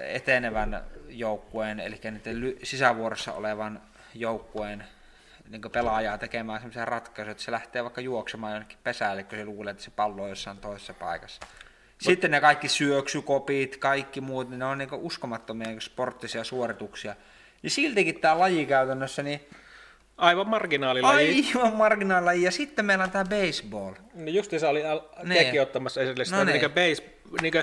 [0.08, 3.82] etenevän joukkueen, eli niiden sisävuorossa olevan
[4.14, 4.84] joukkueen
[5.50, 9.72] niin pelaajaa tekemään sellaisia ratkaisuja, että se lähtee vaikka juoksemaan jonnekin pesälle, kun se luulee,
[9.72, 11.42] että se pallo on jossain toisessa paikassa.
[11.98, 17.16] Sitten ne kaikki syöksykopit, kaikki muut, niin ne on niin uskomattomia niin sporttisia suorituksia.
[17.64, 19.42] Ja siltikin tämä laji käytännössä, niin
[20.18, 21.46] Aivan marginaalilaji.
[21.56, 22.44] Aivan marginaalilaji.
[22.44, 23.94] Ja sitten meillä on tämä baseball.
[24.14, 24.84] No just se oli
[25.24, 25.62] niin.
[25.62, 26.72] ottamassa esille sitä, no niin.
[26.72, 27.04] base,
[27.42, 27.54] niin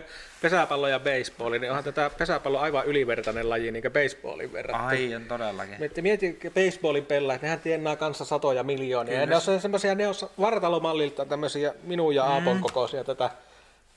[0.43, 4.89] pesäpallo ja baseball, niin onhan tätä pesäpallo aivan ylivertainen laji niin baseballin verrattuna.
[4.89, 5.77] Ai, on todellakin.
[5.79, 9.13] Mieti, mieti baseballin pelaajat, nehän tienaa kanssa satoja miljoonia.
[9.13, 9.35] Kyllä.
[9.35, 12.63] Ja ne on semmoisia, ne on vartalomallilta tämmöisiä minun ja Aapon mm.
[12.63, 13.31] kokoisia tätä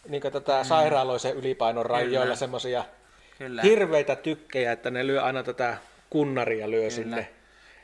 [0.07, 0.67] niin tätä mm.
[0.67, 2.85] sairaaloisen ylipainon rajoilla semmoisia
[3.63, 5.77] hirveitä tykkejä, että ne lyö aina tätä
[6.09, 6.89] kunnaria lyö Kyllä.
[6.89, 7.31] sinne.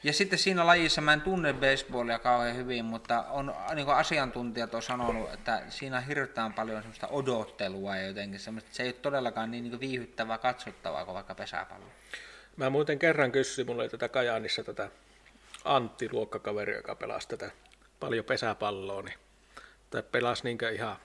[0.04, 4.74] Ja sitten siinä lajissa, mä en tunne baseballia kauhean hyvin, mutta on, niin kuin asiantuntijat
[4.74, 8.90] on sanonut, että siinä on hirveän paljon semmoista odottelua ja jotenkin semmoista, että se ei
[8.90, 11.86] ole todellakaan niin, niin kuin viihyttävää katsottavaa kuin vaikka pesäpallo.
[12.56, 14.90] Mä muuten kerran kysyin, mulla oli tätä Kajaanissa tätä
[15.66, 17.52] Antti luokkakaveri, joka pelasi tätä
[18.00, 19.20] paljon pesäpalloa, niin,
[19.90, 20.98] tai pelasi niinkö ihan,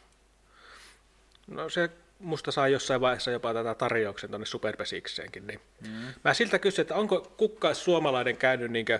[1.47, 6.15] no se musta sai jossain vaiheessa jopa tätä tarjouksen tuonne Superpesikseenkin, niin mm.
[6.25, 8.99] mä siltä kysyin, että onko kukaan suomalainen käynyt niinkö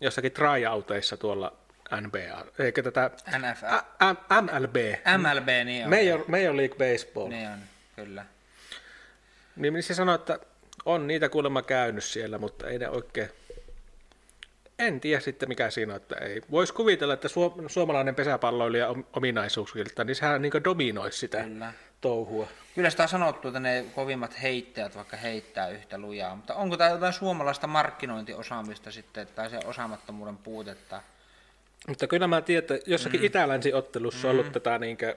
[0.00, 1.52] jossakin tryouteissa tuolla
[2.00, 3.66] NBA, eikä tätä NFL.
[3.66, 4.76] Ä- M- MLB,
[5.18, 5.90] MLB, niin on.
[5.90, 7.58] Major, Major League Baseball, Niin on,
[7.96, 8.24] kyllä.
[9.56, 10.38] Niin se sanoi, että
[10.84, 13.30] on niitä kuulemma käynyt siellä, mutta ei ne oikein...
[14.82, 16.40] En tiedä sitten mikä siinä on, että ei.
[16.50, 21.72] Voisi kuvitella, että suom- suomalainen pesäpalloilija om- ominaisuuksilta, niin sehän niin dominoisi sitä Kyllä.
[22.00, 22.48] touhua.
[22.74, 26.90] Kyllä sitä on sanottu, että ne kovimmat heittäjät vaikka heittää yhtä lujaa, mutta onko tämä
[26.90, 31.02] jotain suomalaista markkinointiosaamista sitten, tai se osaamattomuuden puutetta?
[31.88, 33.26] Mutta kyllä mä tiedän, että jossakin mm.
[33.26, 35.16] itä-länsi-ottelussa on ollut tätä niinkö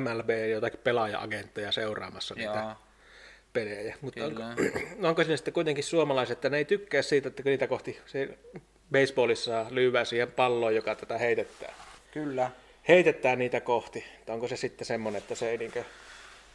[0.00, 2.76] MLB jotakin pelaaja-agentteja seuraamassa niitä Joo,
[3.52, 3.96] pelejä.
[4.00, 5.08] Mutta onko, kyllä.
[5.08, 8.38] onko siinä sitten kuitenkin suomalaiset, että ne ei tykkää siitä, että niitä kohti se
[8.92, 11.74] baseballissa lyövää siihen palloon, joka tätä heitetään.
[12.12, 12.50] Kyllä.
[12.88, 14.04] heitetään niitä kohti.
[14.18, 15.84] Että onko se sitten semmoinen, että se ei niinkö...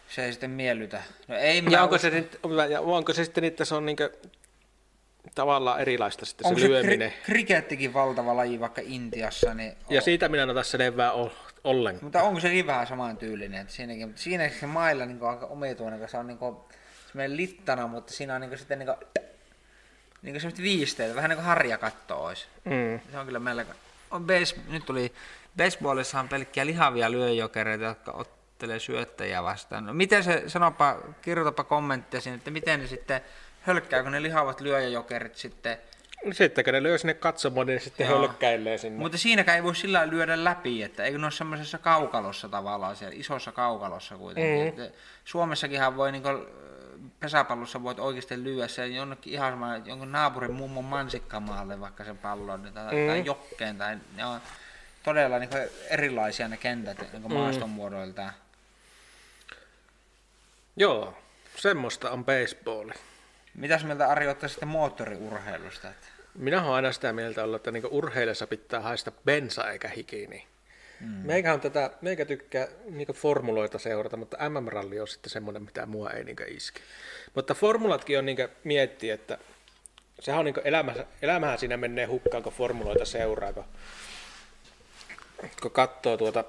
[0.09, 1.03] Se ei sitten miellytä.
[1.27, 2.39] No ei Ja onko se, nyt,
[2.69, 4.11] ja onko se sitten, että se on niinkö
[5.35, 7.11] tavallaan erilaista sitten onko se se lyöminen.
[7.11, 11.29] kri- krikettikin valtava laji vaikka Intiassa, niin Ja siitä minä en ota selvää ol-
[11.63, 12.03] ollenkaan.
[12.03, 13.61] Mutta onko sekin vähän samantyylinen?
[13.61, 16.55] Että siinäkin, mutta siinä se mailla niin aika omituinen, kun se on niin kuin,
[17.15, 18.97] semmoinen littana, mutta siinä on niin kuin, sitten niin kuin,
[20.21, 22.47] niin kuin semmoista viisteitä, vähän niin kuin harjakatto olisi.
[22.65, 22.99] Mm.
[23.11, 23.73] Se on kyllä melko...
[24.11, 25.13] On base, nyt tuli,
[25.57, 29.85] baseballissa on pelkkiä lihavia lyöjokereita, jotka ottelee syöttäjiä vastaan.
[29.85, 33.21] No, miten se, sanopa, kirjoitapa kommentteja sinne, että miten ne sitten
[33.61, 35.77] hölkkääkö ne lihavat lyöjäjokerit sitten
[36.31, 38.19] Sitten kun ne lyö sinne katsomaan, niin sitten Joo.
[38.19, 38.99] hölkkäilee sinne.
[38.99, 43.15] Mutta siinäkään ei voi sillä lyödä läpi, että eikö ne ole semmoisessa kaukalossa tavallaan, siellä
[43.17, 44.75] isossa kaukalossa kuitenkin.
[44.77, 44.91] Mm.
[45.25, 46.29] Suomessakinhan voi niinku,
[47.19, 52.71] pesäpallossa voit oikeasti lyödä sen jonnekin ihan sama, jonkun naapurin mummon mansikkamaalle vaikka sen pallon
[52.73, 53.07] tai, mm.
[53.07, 53.77] tai jokkeen.
[53.77, 54.41] Tai, ne on
[55.03, 55.55] todella niinku
[55.89, 58.31] erilaisia ne kentät niinku maaston muodoiltaan.
[60.75, 61.17] Joo,
[61.55, 62.89] semmoista on baseball.
[63.55, 65.87] Mitäs mieltä Ari ottaa sitten moottoriurheilusta?
[66.35, 70.47] Minä olen aina sitä mieltä ollut, että niinku urheilessa pitää haista bensa eikä hiki.
[70.99, 71.07] Mm.
[71.07, 76.09] Meikä, on tätä, meikä tykkää niinku formuloita seurata, mutta MM-ralli on sitten semmoinen, mitä mua
[76.09, 76.79] ei niinku iske.
[77.35, 79.37] Mutta formulatkin on niinku miettiä, että
[80.19, 83.65] sehän on niinku elämä, elämähän siinä menee hukkaan, kun formuloita seuraa, kun,
[85.61, 86.43] kun katsoo tuota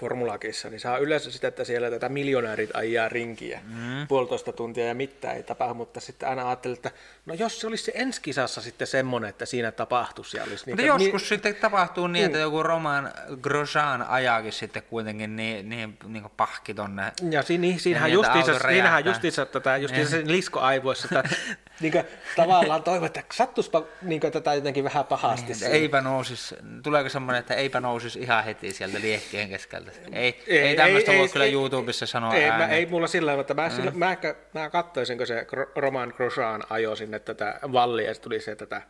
[0.00, 4.06] formulakissa, niin saa yleensä sitä, että siellä tätä miljonäärit ajaa rinkiä mm.
[4.08, 6.90] puolitoista tuntia ja mitään ei tapahdu, mutta sitten aina ajattelin, että
[7.26, 10.82] no jos se olisi se ensi kisassa sitten semmoinen, että siinä tapahtuisi ja olisi Mutta
[10.82, 16.22] niitä- joskus sitten tapahtuu niin, että joku Roman Grosjean ajaakin sitten kuitenkin niin, niin, niin
[16.22, 17.12] kuin pahki tonne.
[17.30, 21.36] Ja siinä, niin, siinähän, justiinsa, siinähän justiinsa, tätä, justiinsa sen liskoaivoissa, että
[21.80, 22.04] niin kuin,
[22.36, 25.52] tavallaan toivon, että sattuspa niin kuin, tätä jotenkin vähän pahasti.
[25.52, 29.87] Että eipä nousis, tuleeko semmoinen, että eipä nousis ihan heti sieltä liekkien keskeltä?
[30.12, 32.70] Ei, ei, ei tämmöistä voi kyllä YouTubessa sanoa ei, mä, ääneen.
[32.70, 33.98] ei mulla sillä tavalla, että mä, mm.
[33.98, 38.40] mä, mä, mä katsoisin, kun se Roman Grosjean ajoi sinne tätä vallia ja se tuli
[38.40, 38.82] se tätä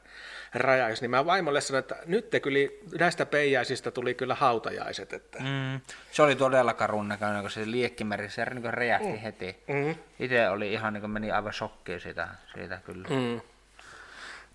[0.55, 2.59] rajaisi, niin mä vaimolle sanoin, että nyt te kyllä
[2.99, 5.13] näistä peijaisista tuli kyllä hautajaiset.
[5.13, 5.39] Että.
[5.39, 5.81] Mm,
[6.11, 9.19] se oli todella karun näköinen, kun se liekkimeri, se niin räjähti mm.
[9.19, 9.57] heti.
[9.67, 9.95] Mm.
[10.21, 13.09] Itse oli ihan niin kuin meni aivan shokkiin siitä, siitä kyllä.
[13.09, 13.41] Mm.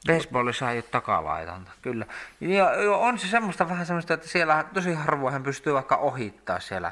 [0.07, 2.05] Baseballissa ei ole takalaitonta, kyllä.
[2.41, 6.91] Ja on se semmoista vähän semmoista, että siellä tosi harvoin hän pystyy vaikka ohittaa siellä.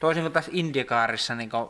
[0.00, 1.68] Toisin kuin tässä Indikaarissa, niin kuin,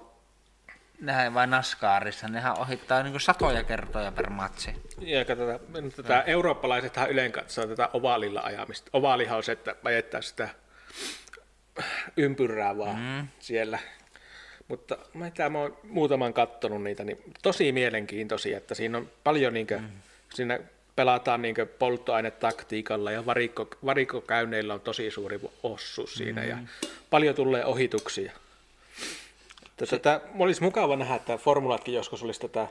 [1.00, 4.70] nehän, vai Naskaarissa, nehän ohittaa niin satoja kertoja per matsi.
[4.98, 5.60] Ja tätä,
[5.96, 8.90] tätä eurooppalaisethan yleen katsoo tätä ovaalilla ajamista.
[8.92, 10.48] Ovaalihan on se, että ajettaa sitä
[12.16, 13.28] ympyrää vaan mm.
[13.38, 13.78] siellä.
[14.68, 19.78] Mutta mitä mä oon muutaman kattonut niitä, niin tosi mielenkiintoisia, että siinä on paljon niinkö,
[19.78, 19.88] mm.
[20.34, 20.58] siinä
[20.96, 26.58] pelataan niinkö polttoainetaktiikalla ja varikko, varikkokäynneillä on tosi suuri osuus siinä ja
[27.10, 28.32] paljon tulee ohituksia.
[29.90, 32.68] Tätä, olisi mukava nähdä, että formulatkin joskus olisi tätä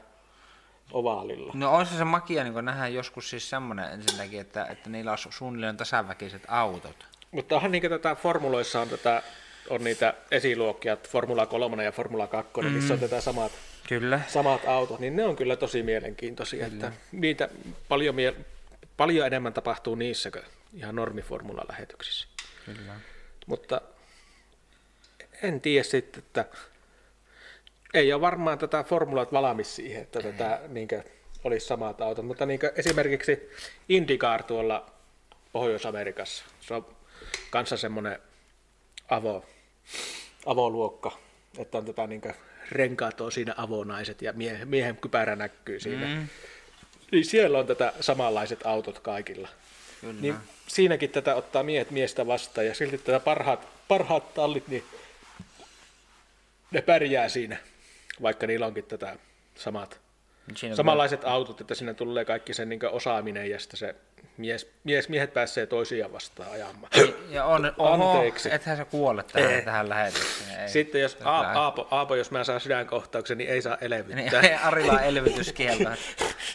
[0.92, 1.52] ovaalilla.
[1.56, 5.18] No on se se makia niin nähdä joskus siis semmoinen ensinnäkin, että, että niillä on
[5.18, 7.06] su- suunnilleen tasaväkiset autot.
[7.32, 9.24] Mutta onhan niin tätä formuloissa on, tätä,
[9.70, 12.68] on niitä esiluokkia, Formula 3 ja Formula 2, mm.
[12.68, 13.52] missä on tätä samat,
[13.90, 14.22] Kyllä.
[14.28, 16.68] samat autot, niin ne on kyllä tosi mielenkiintoisia.
[16.68, 17.50] Että niitä
[17.88, 18.36] paljon, mie-
[18.98, 20.44] paljon enemmän tapahtuu niissä kuin
[20.74, 22.28] ihan normiformula-lähetyksissä.
[22.66, 22.94] Kyllä.
[23.46, 23.82] Mutta
[25.42, 26.46] en tiedä sitten, että
[27.94, 31.04] ei ole varmaan tätä formulat valmis siihen, että tätä niin kuin,
[31.44, 33.50] olisi samat autot, mutta niin esimerkiksi
[33.90, 34.92] IndyCar tuolla
[35.52, 36.96] Pohjois-Amerikassa, se on
[37.50, 38.20] kanssa semmoinen
[39.10, 39.46] avo,
[40.46, 41.18] avoluokka,
[41.58, 42.34] että on tätä niin kuin,
[42.72, 46.06] renkaat on siinä avonaiset ja miehen, miehen kypärä näkyy siinä.
[46.06, 46.28] Mm.
[47.12, 49.50] Niin siellä on tätä samanlaiset autot kaikilla.
[50.02, 50.22] Kyllä.
[50.22, 50.36] Niin
[50.68, 54.84] siinäkin tätä ottaa miehet miestä vastaan ja silti tätä parhaat, parhaat tallit, niin
[56.72, 57.58] ne pärjää siinä,
[58.22, 59.18] vaikka niillä onkin tätä
[59.56, 60.00] samat,
[60.56, 61.34] Siinä samanlaiset kyllä.
[61.34, 63.96] autot, että sinne tulee kaikki sen niin osaaminen ja sitten se
[64.38, 66.92] mies, mies, miehet pääsee toisiaan vastaan ajamaan.
[67.30, 68.54] Ja on, oho, Anteeksi.
[68.54, 69.62] ethän sä kuole tähän, ei.
[69.62, 70.60] tähän lähetykseen.
[70.60, 70.70] Ei.
[70.70, 74.42] Sitten jos Aapo, Aapo, jos mä saan sydänkohtauksen, niin ei saa elvyttää.
[74.42, 75.90] Niin, Arilla on elvytyskielto.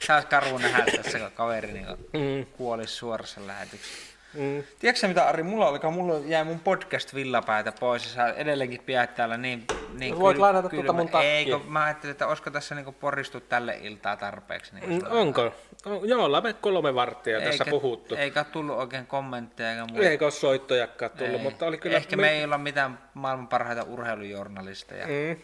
[0.06, 2.46] Saas karu nähdä tässä, kun kaveri niin mm.
[2.46, 4.09] kuolisi suorassa lähetyksessä.
[4.34, 4.62] Mm.
[4.78, 9.14] Tiedätkö mitä Ari, mulla, oli, mulla jäi mun podcast villapäitä pois ja sä edelleenkin pidät
[9.14, 9.66] täällä niin...
[9.98, 11.32] niin Voit kyl, lainata tuota mun takkia.
[11.32, 14.74] Eikö, mä ajattelin, että olisiko tässä niinku poristu tälle iltaa tarpeeksi.
[14.74, 15.52] Niin mm, onko?
[15.86, 18.14] On, joo, ollaan me kolme varttia eikä, tässä puhuttu.
[18.14, 20.08] Eikä tullut oikein kommentteja eikä muuta.
[20.08, 21.42] Eikä ole soittojakaan tullut, ei.
[21.42, 21.96] mutta oli kyllä...
[21.96, 22.22] Ehkä me...
[22.22, 25.06] me ei olla mitään maailman parhaita urheilujournalisteja.
[25.06, 25.40] Mm.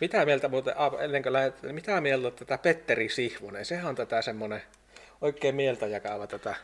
[0.00, 4.62] Mitä mieltä muuten, ennen kuin lähdet, mitä mieltä tätä Petteri Sihvonen, sehän on tätä semmoinen
[5.20, 6.54] oikein mieltä jakava tätä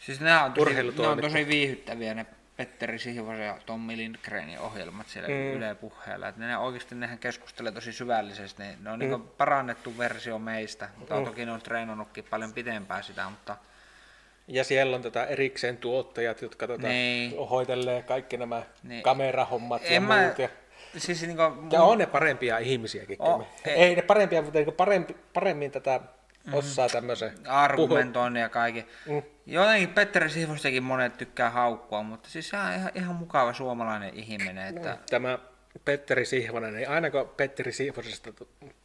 [0.00, 2.26] Siis nämä on tosi, ne on tosi viihyttäviä ne
[2.56, 5.52] Petteri Sihvosen ja Tommi Lindgrenin ohjelmat siellä mm.
[5.52, 6.28] Yle puheella.
[6.28, 8.62] Että ne oikeasti nehän keskustelee tosi syvällisesti.
[8.80, 9.08] Ne on mm.
[9.08, 11.24] niin parannettu versio meistä, mutta mm.
[11.24, 13.56] toki ne on treenannutkin paljon pitempään sitä, mutta
[14.48, 17.48] ja siellä on tätä erikseen tuottajat, jotka tota niin.
[17.48, 19.02] hoitelee kaikki nämä niin.
[19.02, 20.38] kamerahommat en ja mä, muut.
[20.38, 20.48] Ja,
[20.96, 23.16] siis niin kuin, ja on ne parempia ihmisiäkin.
[23.18, 23.74] Oh, ei.
[23.74, 26.00] ei ne parempia, mutta niin parempi, paremmin tätä
[26.46, 26.54] mm.
[26.54, 28.86] osaa tämmöisen argumentoinnin ja kaikki.
[29.06, 29.22] Mm.
[29.46, 34.76] Jotenkin Petteri Sihvostakin monet tykkää haukkua, mutta siis se on ihan, ihan mukava suomalainen ihminen.
[34.76, 34.98] Että...
[35.10, 35.38] Tämä
[35.84, 38.32] Petteri Sihvonen, niin aina kun Petteri Sihvosesta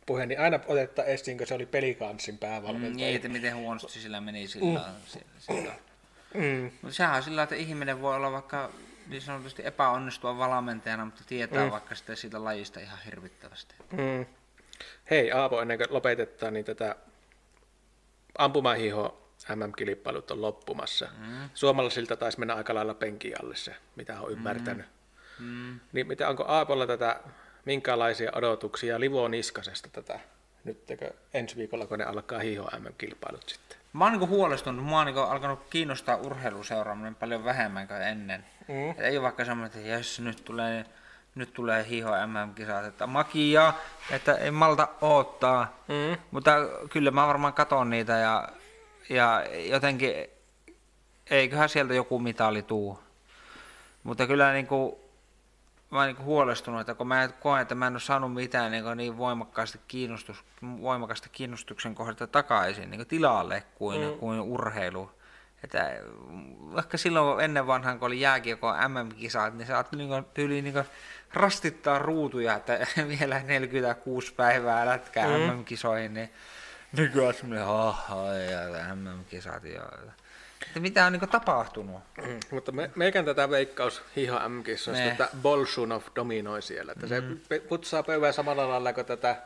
[0.05, 2.91] puhe, niin aina otetta esiin, kun se oli pelikanssin päävalmentaja.
[2.91, 4.79] Mm, niin, että miten huonosti sillä meni sillä.
[4.79, 5.19] Mm.
[5.39, 5.73] sillä.
[6.33, 6.71] Mm.
[6.81, 8.71] Mutta sehän on sillä, että ihminen voi olla vaikka
[9.07, 11.71] niin sanotusti epäonnistua valmentajana, mutta tietää mm.
[11.71, 13.75] vaikka sitä siitä lajista ihan hirvittävästi.
[13.91, 14.25] Mm.
[15.09, 16.95] Hei Aapo, ennen kuin lopetetaan, niin tätä
[18.37, 21.07] ampumahiho MM-kilpailut on loppumassa.
[21.17, 21.49] Mm.
[21.53, 24.85] Suomalaisilta taisi mennä aika lailla penkin alle se, mitä on ymmärtänyt.
[24.85, 25.45] Mm.
[25.45, 25.79] Mm.
[25.93, 27.19] Niin mitä, onko Aapolla tätä,
[27.65, 30.19] minkälaisia odotuksia Livo Niskasesta tätä,
[30.63, 30.79] nyt
[31.33, 33.77] ensi viikolla, kun ne alkaa hiho MM-kilpailut sitten?
[33.93, 38.45] Mä oon niin huolestunut, mä oon niin alkanut kiinnostaa urheiluseuraaminen paljon vähemmän kuin ennen.
[38.67, 39.03] Mm.
[39.03, 40.85] ei ole vaikka semmoinen, että jos nyt tulee
[41.35, 43.73] nyt tulee hiho MM-kisat, että makia,
[44.11, 45.73] että en malta odottaa.
[45.87, 46.17] Mm.
[46.31, 46.51] Mutta
[46.89, 48.49] kyllä mä varmaan katon niitä ja,
[49.09, 50.13] ja jotenkin
[51.29, 52.99] eiköhän sieltä joku mitali tuu.
[54.03, 54.95] Mutta kyllä niin kuin,
[55.91, 58.83] mä oon niin huolestunut, että kun mä koen, että mä en ole saanut mitään niin,
[58.95, 60.43] niin voimakkaasti, kiinnostus,
[60.81, 64.17] voimakkaasti kiinnostuksen kohdasta takaisin niin tilalle kuin, mm.
[64.17, 65.11] kuin urheilu.
[65.63, 65.99] Että
[66.75, 70.85] vaikka silloin ennen vanhaan, kun oli jääkiekko MM-kisat, niin sä oot niin tyyliin niin
[71.33, 72.87] rastittaa ruutuja, että
[73.19, 75.33] vielä 46 päivää lätkää mm.
[75.33, 76.29] MM-kisoihin, niin
[76.91, 79.89] nykyään semmoinen haha ja MM-kisat ja
[80.67, 82.01] että mitä on niin tapahtunut?
[82.17, 84.63] Mm, mutta me, meikän tätä veikkaus hiha m
[85.09, 86.91] että Bolshunov dominoi siellä.
[86.91, 87.39] Että mm.
[87.49, 89.37] se putsaa pöydän samalla lailla kuin tätä,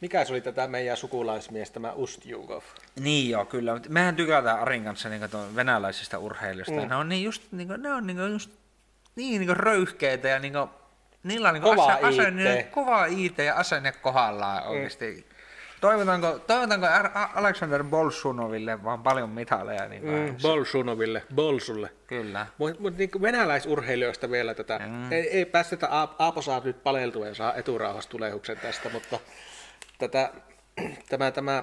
[0.00, 2.62] mikä se oli tätä meidän sukulaismies, tämä Ustjugov.
[3.00, 3.80] Niin joo, kyllä.
[3.88, 5.22] Mehän tykätään Arin kanssa niin
[5.56, 6.80] venäläisistä urheilijoista.
[6.80, 6.88] Mm.
[6.88, 8.50] Ne on niin just, niin kuin, ne on niin kuin just
[9.16, 10.68] niin, niin kuin röyhkeitä ja niin kuin
[11.22, 12.70] Niillä on niin kova, ase, asenne, IT.
[12.70, 14.70] kova IT ja asenne kohdallaan mm.
[14.70, 15.26] oikeasti.
[15.80, 16.86] Toivotanko, toivotanko
[17.34, 19.88] Alexander Bolsunoville vaan paljon mitaleja?
[19.88, 21.90] Niin mm, Bolsunoville, Bolsulle.
[22.06, 22.46] Kyllä.
[22.58, 24.78] Mutta mut niin venäläisurheilijoista vielä tätä.
[24.78, 25.12] Mm.
[25.12, 25.88] Ei, ei päästetä,
[26.18, 29.18] Aapo saa nyt paleltua ja saa eturauhasta tulehuksen tästä, mutta
[30.00, 30.32] tätä,
[31.10, 31.62] tämä, tämä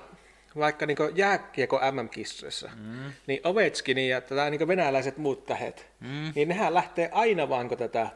[0.57, 3.11] vaikka niin jääkiekko MM-kissoissa, mm.
[3.27, 6.31] niin Ovechkin ja tätä, niin venäläiset muut tähet, mm.
[6.35, 8.09] niin nehän lähtee aina vaan, kun tätä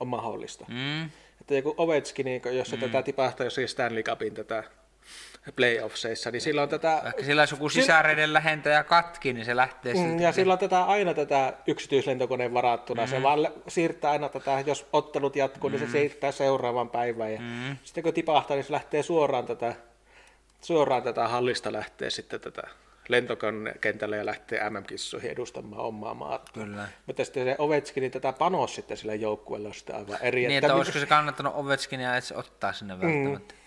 [0.00, 0.64] on mahdollista.
[0.68, 1.04] Mm.
[1.40, 2.80] Että joku Ovechkin, niin jos se mm.
[2.80, 4.64] tätä tipahtaa jossain Stanley Cupin tätä
[5.56, 7.02] playoffseissa, niin silloin tätä...
[7.06, 11.14] Ehkä sillä olisi joku sisäreiden lähentäjä katki, niin se lähtee mm, Ja silloin tätä aina
[11.14, 13.02] tätä yksityislentokoneen varattuna.
[13.02, 13.08] Mm.
[13.08, 15.72] Se vaan siirtää aina tätä, jos ottelut jatkuu, mm.
[15.72, 15.92] niin se mm.
[15.92, 17.32] siirtää seuraavan päivän.
[17.32, 17.76] Ja mm.
[17.82, 19.74] Sitten kun tipahtaa, niin se lähtee suoraan tätä,
[20.60, 22.62] suoraan tätä hallista lähtee sitten tätä
[23.08, 26.52] lentokentälle ja lähtee MM-kissoihin edustamaan omaa maata.
[26.52, 26.88] Kyllä.
[27.06, 30.40] Mutta sitten se Ovechkin, niin tätä panos sitten sille joukkueelle on sitten aivan eri.
[30.40, 33.54] Niin, että, että olisiko se kannattanut Ovechkinia edes ottaa sinne välttämättä.
[33.54, 33.61] Mm.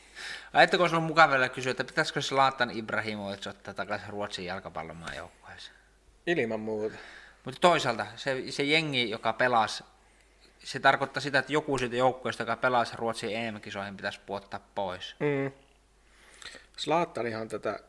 [0.54, 5.16] Ajatteko olisi ollut mukava vielä kysyä, että pitäisikö se Laatan Ibrahimovic ottaa takaisin Ruotsin jalkapallomaan
[5.16, 5.76] joukkueeseen?
[6.28, 6.96] Ilman muuta.
[7.46, 9.84] Mutta toisaalta se, se jengi, joka pelasi
[10.66, 15.16] se tarkoittaa sitä, että joku siitä joukkueesta, joka pelasi Ruotsin EM-kisoihin, pitäisi puottaa pois.
[15.20, 15.52] Mm.
[16.78, 17.80] Slaattanihan tätä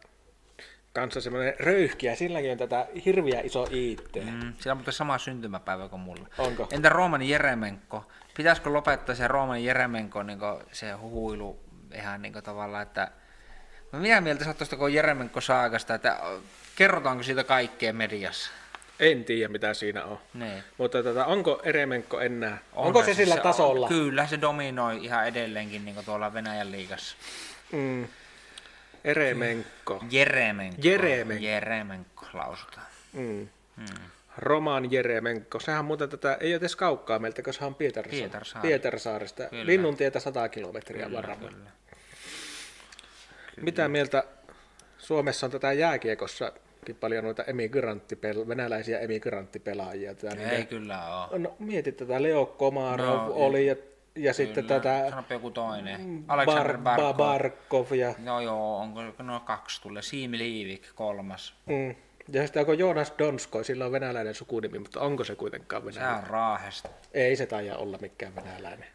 [0.93, 4.11] kanssa semmoinen röyhkiä, silläkin on tätä hirviä iso IT.
[4.14, 6.29] Mm, sillä on muuten sama syntymäpäivä kuin mulla.
[6.39, 6.68] Onko?
[6.70, 8.05] Entä Rooman Jeremenko?
[8.37, 10.39] Pitäisikö lopettaa se Rooman Jeremenko niin
[10.72, 11.61] se huilu
[11.95, 13.11] ihan niin tavallaan, että
[13.93, 16.20] No mitä mieltä sä tuosta kun Jeremenko saakasta, että
[16.76, 18.51] kerrotaanko siitä kaikkea mediassa?
[19.01, 20.18] En tiedä, mitä siinä on.
[20.34, 20.62] Niin.
[20.78, 22.59] Mutta tota, onko Eremenko enää?
[22.72, 23.87] On onko se, se sillä se tasolla?
[23.87, 27.16] On, kyllä, se dominoi ihan edelleenkin niin tuolla Venäjän liigassa.
[27.72, 28.09] Mm.
[29.05, 30.05] Eremenko.
[30.11, 30.76] Jeremenko.
[30.82, 31.45] Jeremenko.
[31.45, 32.87] Jeremenko lausutaan.
[33.12, 33.49] Mm.
[33.76, 33.87] Mm.
[34.39, 35.61] Roman Jeremenko.
[35.61, 38.18] Sehän muuten tätä ei ole edes kaukkaa meiltä, koska se on Pietarsaari.
[38.18, 38.68] Pietarsaari.
[38.68, 39.43] Pietarsaarista.
[39.62, 41.39] Linnun tietä 100 kilometriä varmaan.
[41.39, 41.70] Kyllä.
[43.62, 44.24] Mitä mieltä
[44.99, 46.53] Suomessa on tätä jääkiekossa
[47.01, 50.14] paljon noita emigranttipel- venäläisiä emigranttipelaajia.
[50.14, 51.39] Tätä, Ei niin, kyllä ole.
[51.39, 53.76] No, mietit tätä, Leo Komarov no, oli ja,
[54.14, 55.07] ja sitten tätä...
[55.11, 56.01] Sanopa joku toinen.
[56.01, 57.16] Mm, Bar- Barkov.
[57.16, 58.14] Barkov ja...
[58.18, 60.03] No joo, onko no kaksi tulee.
[60.03, 61.55] Siimi Liivik kolmas.
[61.66, 61.95] Mm.
[62.33, 66.20] Ja sitten onko Jonas Donskoi, sillä on venäläinen sukunimi, mutta onko se kuitenkaan venäläinen?
[66.20, 66.89] Se on Raahesta.
[67.12, 68.89] Ei se taida olla mikään venäläinen.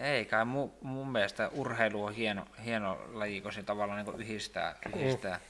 [0.00, 4.76] Eikä, mun, mun mielestä urheilu on hieno, hieno laji, kun se tavallaan niin yhdistää.
[4.96, 5.36] yhdistää.
[5.36, 5.42] Mm.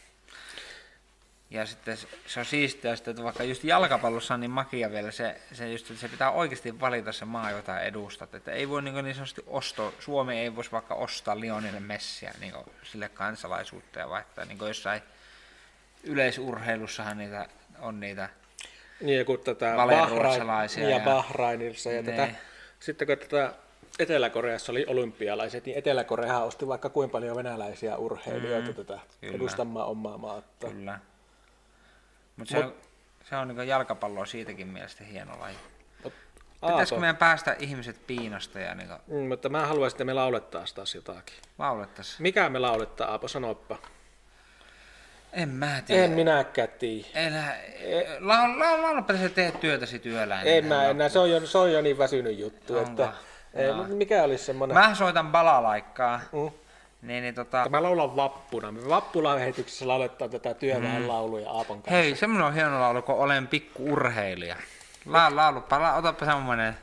[1.50, 1.96] Ja sitten
[2.26, 6.00] se on siistiä, että vaikka just jalkapallossa on niin makia vielä se, se, just, että
[6.00, 8.34] se pitää oikeasti valita se maa, jota edustat.
[8.34, 12.54] Että ei voi niin, niin sanotusti ostaa, Suomi ei voisi vaikka ostaa Lioninen Messiä niin
[12.82, 15.02] sille kansalaisuutta ja vaihtaa niin jossain
[16.04, 17.46] yleisurheilussahan niitä
[17.78, 18.28] on niitä
[19.00, 22.36] niin, kun tätä Bahrain, ja, ja Bahrainissa ja tätä, niin.
[22.80, 23.54] sitten kun tätä
[23.98, 29.36] Etelä-Koreassa oli olympialaiset, niin Etelä-Korea osti vaikka kuinka paljon venäläisiä urheilijoita mm, tätä kyllä.
[29.36, 30.68] edustamaan omaa maata.
[30.68, 30.98] Kyllä.
[32.36, 32.74] Mutta se, Mut, on,
[33.28, 35.56] se on niin jalkapalloa siitäkin mielestä hieno laji.
[36.66, 38.60] Pitäisikö meidän päästä ihmiset piinasta?
[38.60, 39.00] Ja niin kuin...
[39.06, 41.36] mm, mutta mä haluaisin, että me laulettaa taas jotakin.
[41.58, 42.22] Laulettaisiin.
[42.22, 43.78] Mikä me laulettaa, Aapo, sanoppa.
[45.32, 46.04] En mä tiedä.
[46.04, 47.06] En minäkään tiedä.
[47.14, 47.44] Elä,
[48.20, 50.48] laulapa la, la, la, teet työtäsi työläin.
[50.48, 52.78] En mä enää, se on, jo, se on jo niin väsynyt juttu.
[52.78, 52.90] Onko?
[52.90, 53.12] Että,
[53.54, 54.76] ei, mikä olisi semmoinen?
[54.76, 56.20] Mä soitan balalaikkaa.
[56.32, 56.50] Mm.
[57.02, 57.66] Niin, niin, tota...
[57.70, 58.72] Mä laulan vappuna.
[58.72, 61.56] Me vappulähetyksessä lauletaan tätä työväenlauluja mm.
[61.56, 61.90] Aapon kanssa.
[61.90, 64.56] Hei, semmoinen on hieno laulu, kun olen pikku urheilija.
[65.06, 66.76] La, laulu, pala, otapa semmoinen.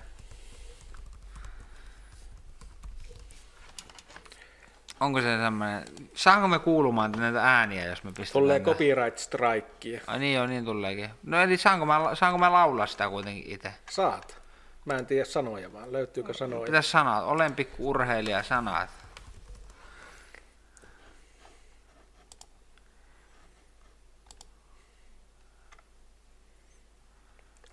[4.99, 10.01] Onko se semmoinen, saanko me kuulumaan näitä ääniä, jos me pistetään Tulee copyright strike.
[10.07, 11.09] Ai niin joo, niin tuleekin.
[11.23, 13.73] No eli saanko mä, saanko mä laulaa sitä kuitenkin itse?
[13.89, 14.41] Saat.
[14.85, 16.65] Mä en tiedä sanoja vaan, löytyykö sanoja?
[16.65, 18.89] Pitäis sanoa, olen pikku urheilija sanat.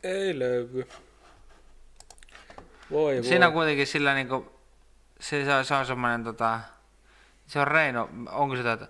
[0.03, 0.89] Ei löydy.
[2.91, 3.53] Voi, Siinä voi.
[3.53, 4.53] kuitenkin sillä niinku,
[5.21, 6.61] se, se, se on semmoinen tota,
[7.55, 8.89] se on Reino, onko se tätä?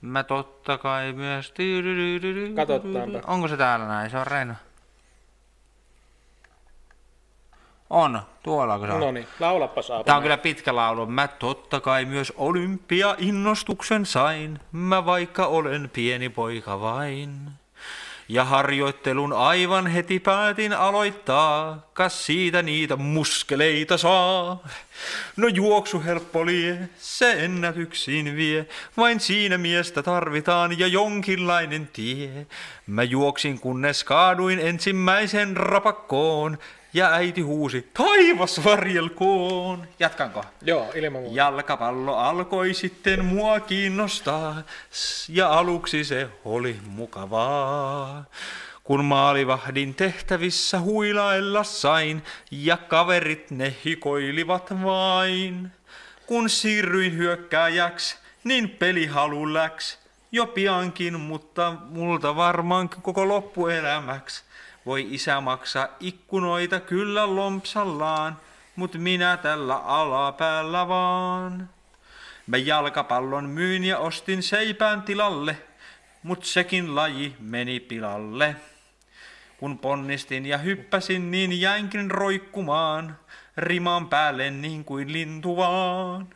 [0.00, 1.54] Mä totta kai myös.
[2.56, 3.20] Katsotaanpa.
[3.26, 4.10] Onko se täällä näin?
[4.10, 4.54] Se on Reino.
[7.90, 9.00] On, tuolla kun se on.
[9.00, 10.04] No niin, laulappa saa.
[10.04, 11.06] Tää on kyllä pitkä laulu.
[11.06, 14.60] Mä totta kai myös olympia-innostuksen sain.
[14.72, 17.50] Mä vaikka olen pieni poika vain.
[18.28, 24.68] Ja harjoittelun aivan heti päätin aloittaa, kas siitä niitä muskeleita saa.
[25.36, 28.66] No juoksu helppo lie, se ennätyksiin vie,
[28.96, 32.46] vain siinä miestä tarvitaan ja jonkinlainen tie.
[32.86, 36.58] Mä juoksin kunnes kaaduin ensimmäisen rapakkoon,
[36.96, 39.88] ja äiti huusi, taivas varjelkoon.
[39.98, 40.44] Jatkanko?
[40.62, 41.36] Joo, ilman muuta.
[41.36, 44.62] Jalkapallo alkoi sitten mua kiinnostaa,
[45.28, 48.24] ja aluksi se oli mukavaa.
[48.84, 55.72] Kun maalivahdin tehtävissä huilailla sain, ja kaverit ne hikoilivat vain.
[56.26, 59.98] Kun siirryin hyökkääjäksi, niin pelihalu läks.
[60.32, 64.45] Jo piankin, mutta multa varmaan koko loppuelämäksi.
[64.86, 68.36] Voi isä maksaa ikkunoita kyllä lompsallaan,
[68.76, 71.70] mut minä tällä alapäällä vaan.
[72.46, 75.58] Mä jalkapallon myin ja ostin seipään tilalle,
[76.22, 78.56] mut sekin laji meni pilalle.
[79.56, 83.18] Kun ponnistin ja hyppäsin, niin jäinkin roikkumaan,
[83.56, 86.35] riman päälle niin kuin lintu vaan.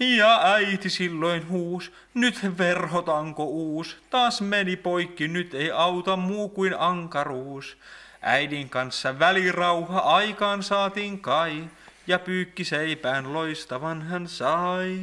[0.00, 6.74] Ja äiti silloin huus, nyt verhotanko uus, taas meni poikki, nyt ei auta muu kuin
[6.78, 7.76] ankaruus.
[8.22, 11.64] Äidin kanssa välirauha aikaan saatiin kai,
[12.06, 15.00] ja pyykki seipään loistavan hän sai.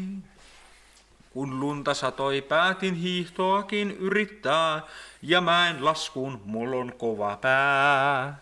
[1.29, 4.81] Kun lunta satoi, päätin hiihtoakin yrittää,
[5.21, 8.37] ja mäen laskuun mulla on kova pää.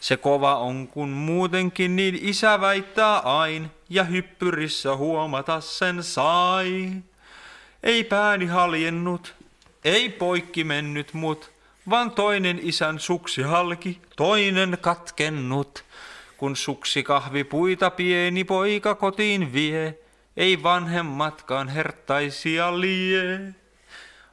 [0.00, 6.92] Se kova on kun muutenkin niin isä väittää ain, ja hyppyrissä huomata sen sai.
[7.82, 9.34] Ei pääni haljennut,
[9.84, 11.50] ei poikki mennyt mut,
[11.90, 15.84] vaan toinen isän suksi halki, toinen katkennut.
[16.36, 19.98] Kun suksi kahvipuita pieni poika kotiin vie,
[20.36, 23.54] ei vanhemmatkaan herttaisia lie.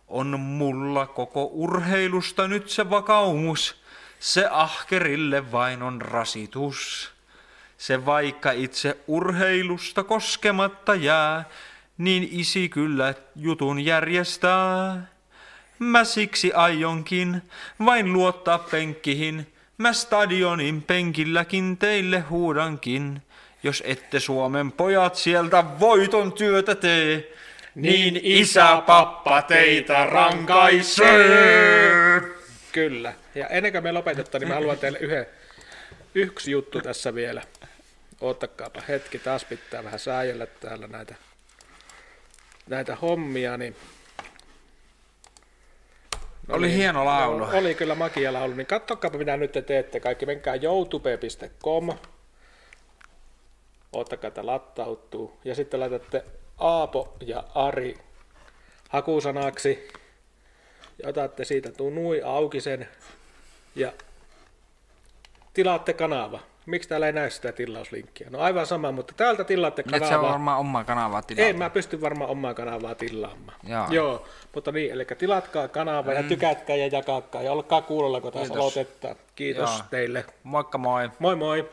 [0.07, 3.75] On mulla koko urheilusta nyt se vakaumus,
[4.19, 7.11] se ahkerille vain on rasitus.
[7.77, 11.45] Se vaikka itse urheilusta koskematta jää,
[11.97, 15.07] niin isi kyllä jutun järjestää.
[15.79, 17.41] Mä siksi aionkin
[17.85, 23.21] vain luottaa penkkihin, mä stadionin penkilläkin teille huudankin.
[23.63, 27.33] Jos ette Suomen pojat sieltä voiton työtä tee,
[27.75, 32.21] niin isä pappa teitä rankaisee.
[32.71, 33.13] Kyllä.
[33.37, 35.27] Ja ennen kuin me lopetetaan, niin mä haluan teille yhden,
[36.15, 37.41] yksi juttu tässä vielä.
[38.21, 41.15] Ottakaapa hetki, taas pitää vähän sääjellä täällä näitä,
[42.67, 43.75] näitä hommia, niin
[46.47, 47.45] No oli niin, hieno laulu.
[47.45, 48.53] No, oli kyllä makia laulu.
[48.53, 50.25] Niin katsokaapa mitä nyt te teette kaikki.
[50.25, 51.89] Menkää youtube.com.
[53.93, 55.39] Ottakaa, että lattautuu.
[55.45, 56.23] Ja sitten laitatte
[56.57, 57.97] Aapo ja Ari
[58.89, 59.87] hakusanaksi.
[61.03, 62.87] Ja otatte siitä tuon nui auki sen.
[63.77, 63.93] Ja
[65.53, 66.39] tilaatte kanava.
[66.65, 68.27] Miksi täällä ei näy sitä tilauslinkkiä?
[68.29, 70.07] No aivan sama, mutta täältä tilaatte kanavaa.
[70.07, 71.47] Et se on varmaan omaa kanavaa tilaamaan.
[71.47, 73.59] Ei, mä pystyn varmaan omaa kanavaa tilaamaan.
[73.63, 73.85] Joo.
[73.89, 74.27] Joo.
[74.55, 76.17] mutta niin, eli tilatkaa kanavaa mm.
[76.17, 79.15] ja tykätkää ja jakakaa ja olkaa kuulolla, kun taas aloitetaan.
[79.35, 79.85] Kiitos Joo.
[79.89, 80.25] teille.
[80.43, 81.09] Moikka moi.
[81.19, 81.69] Moi moi.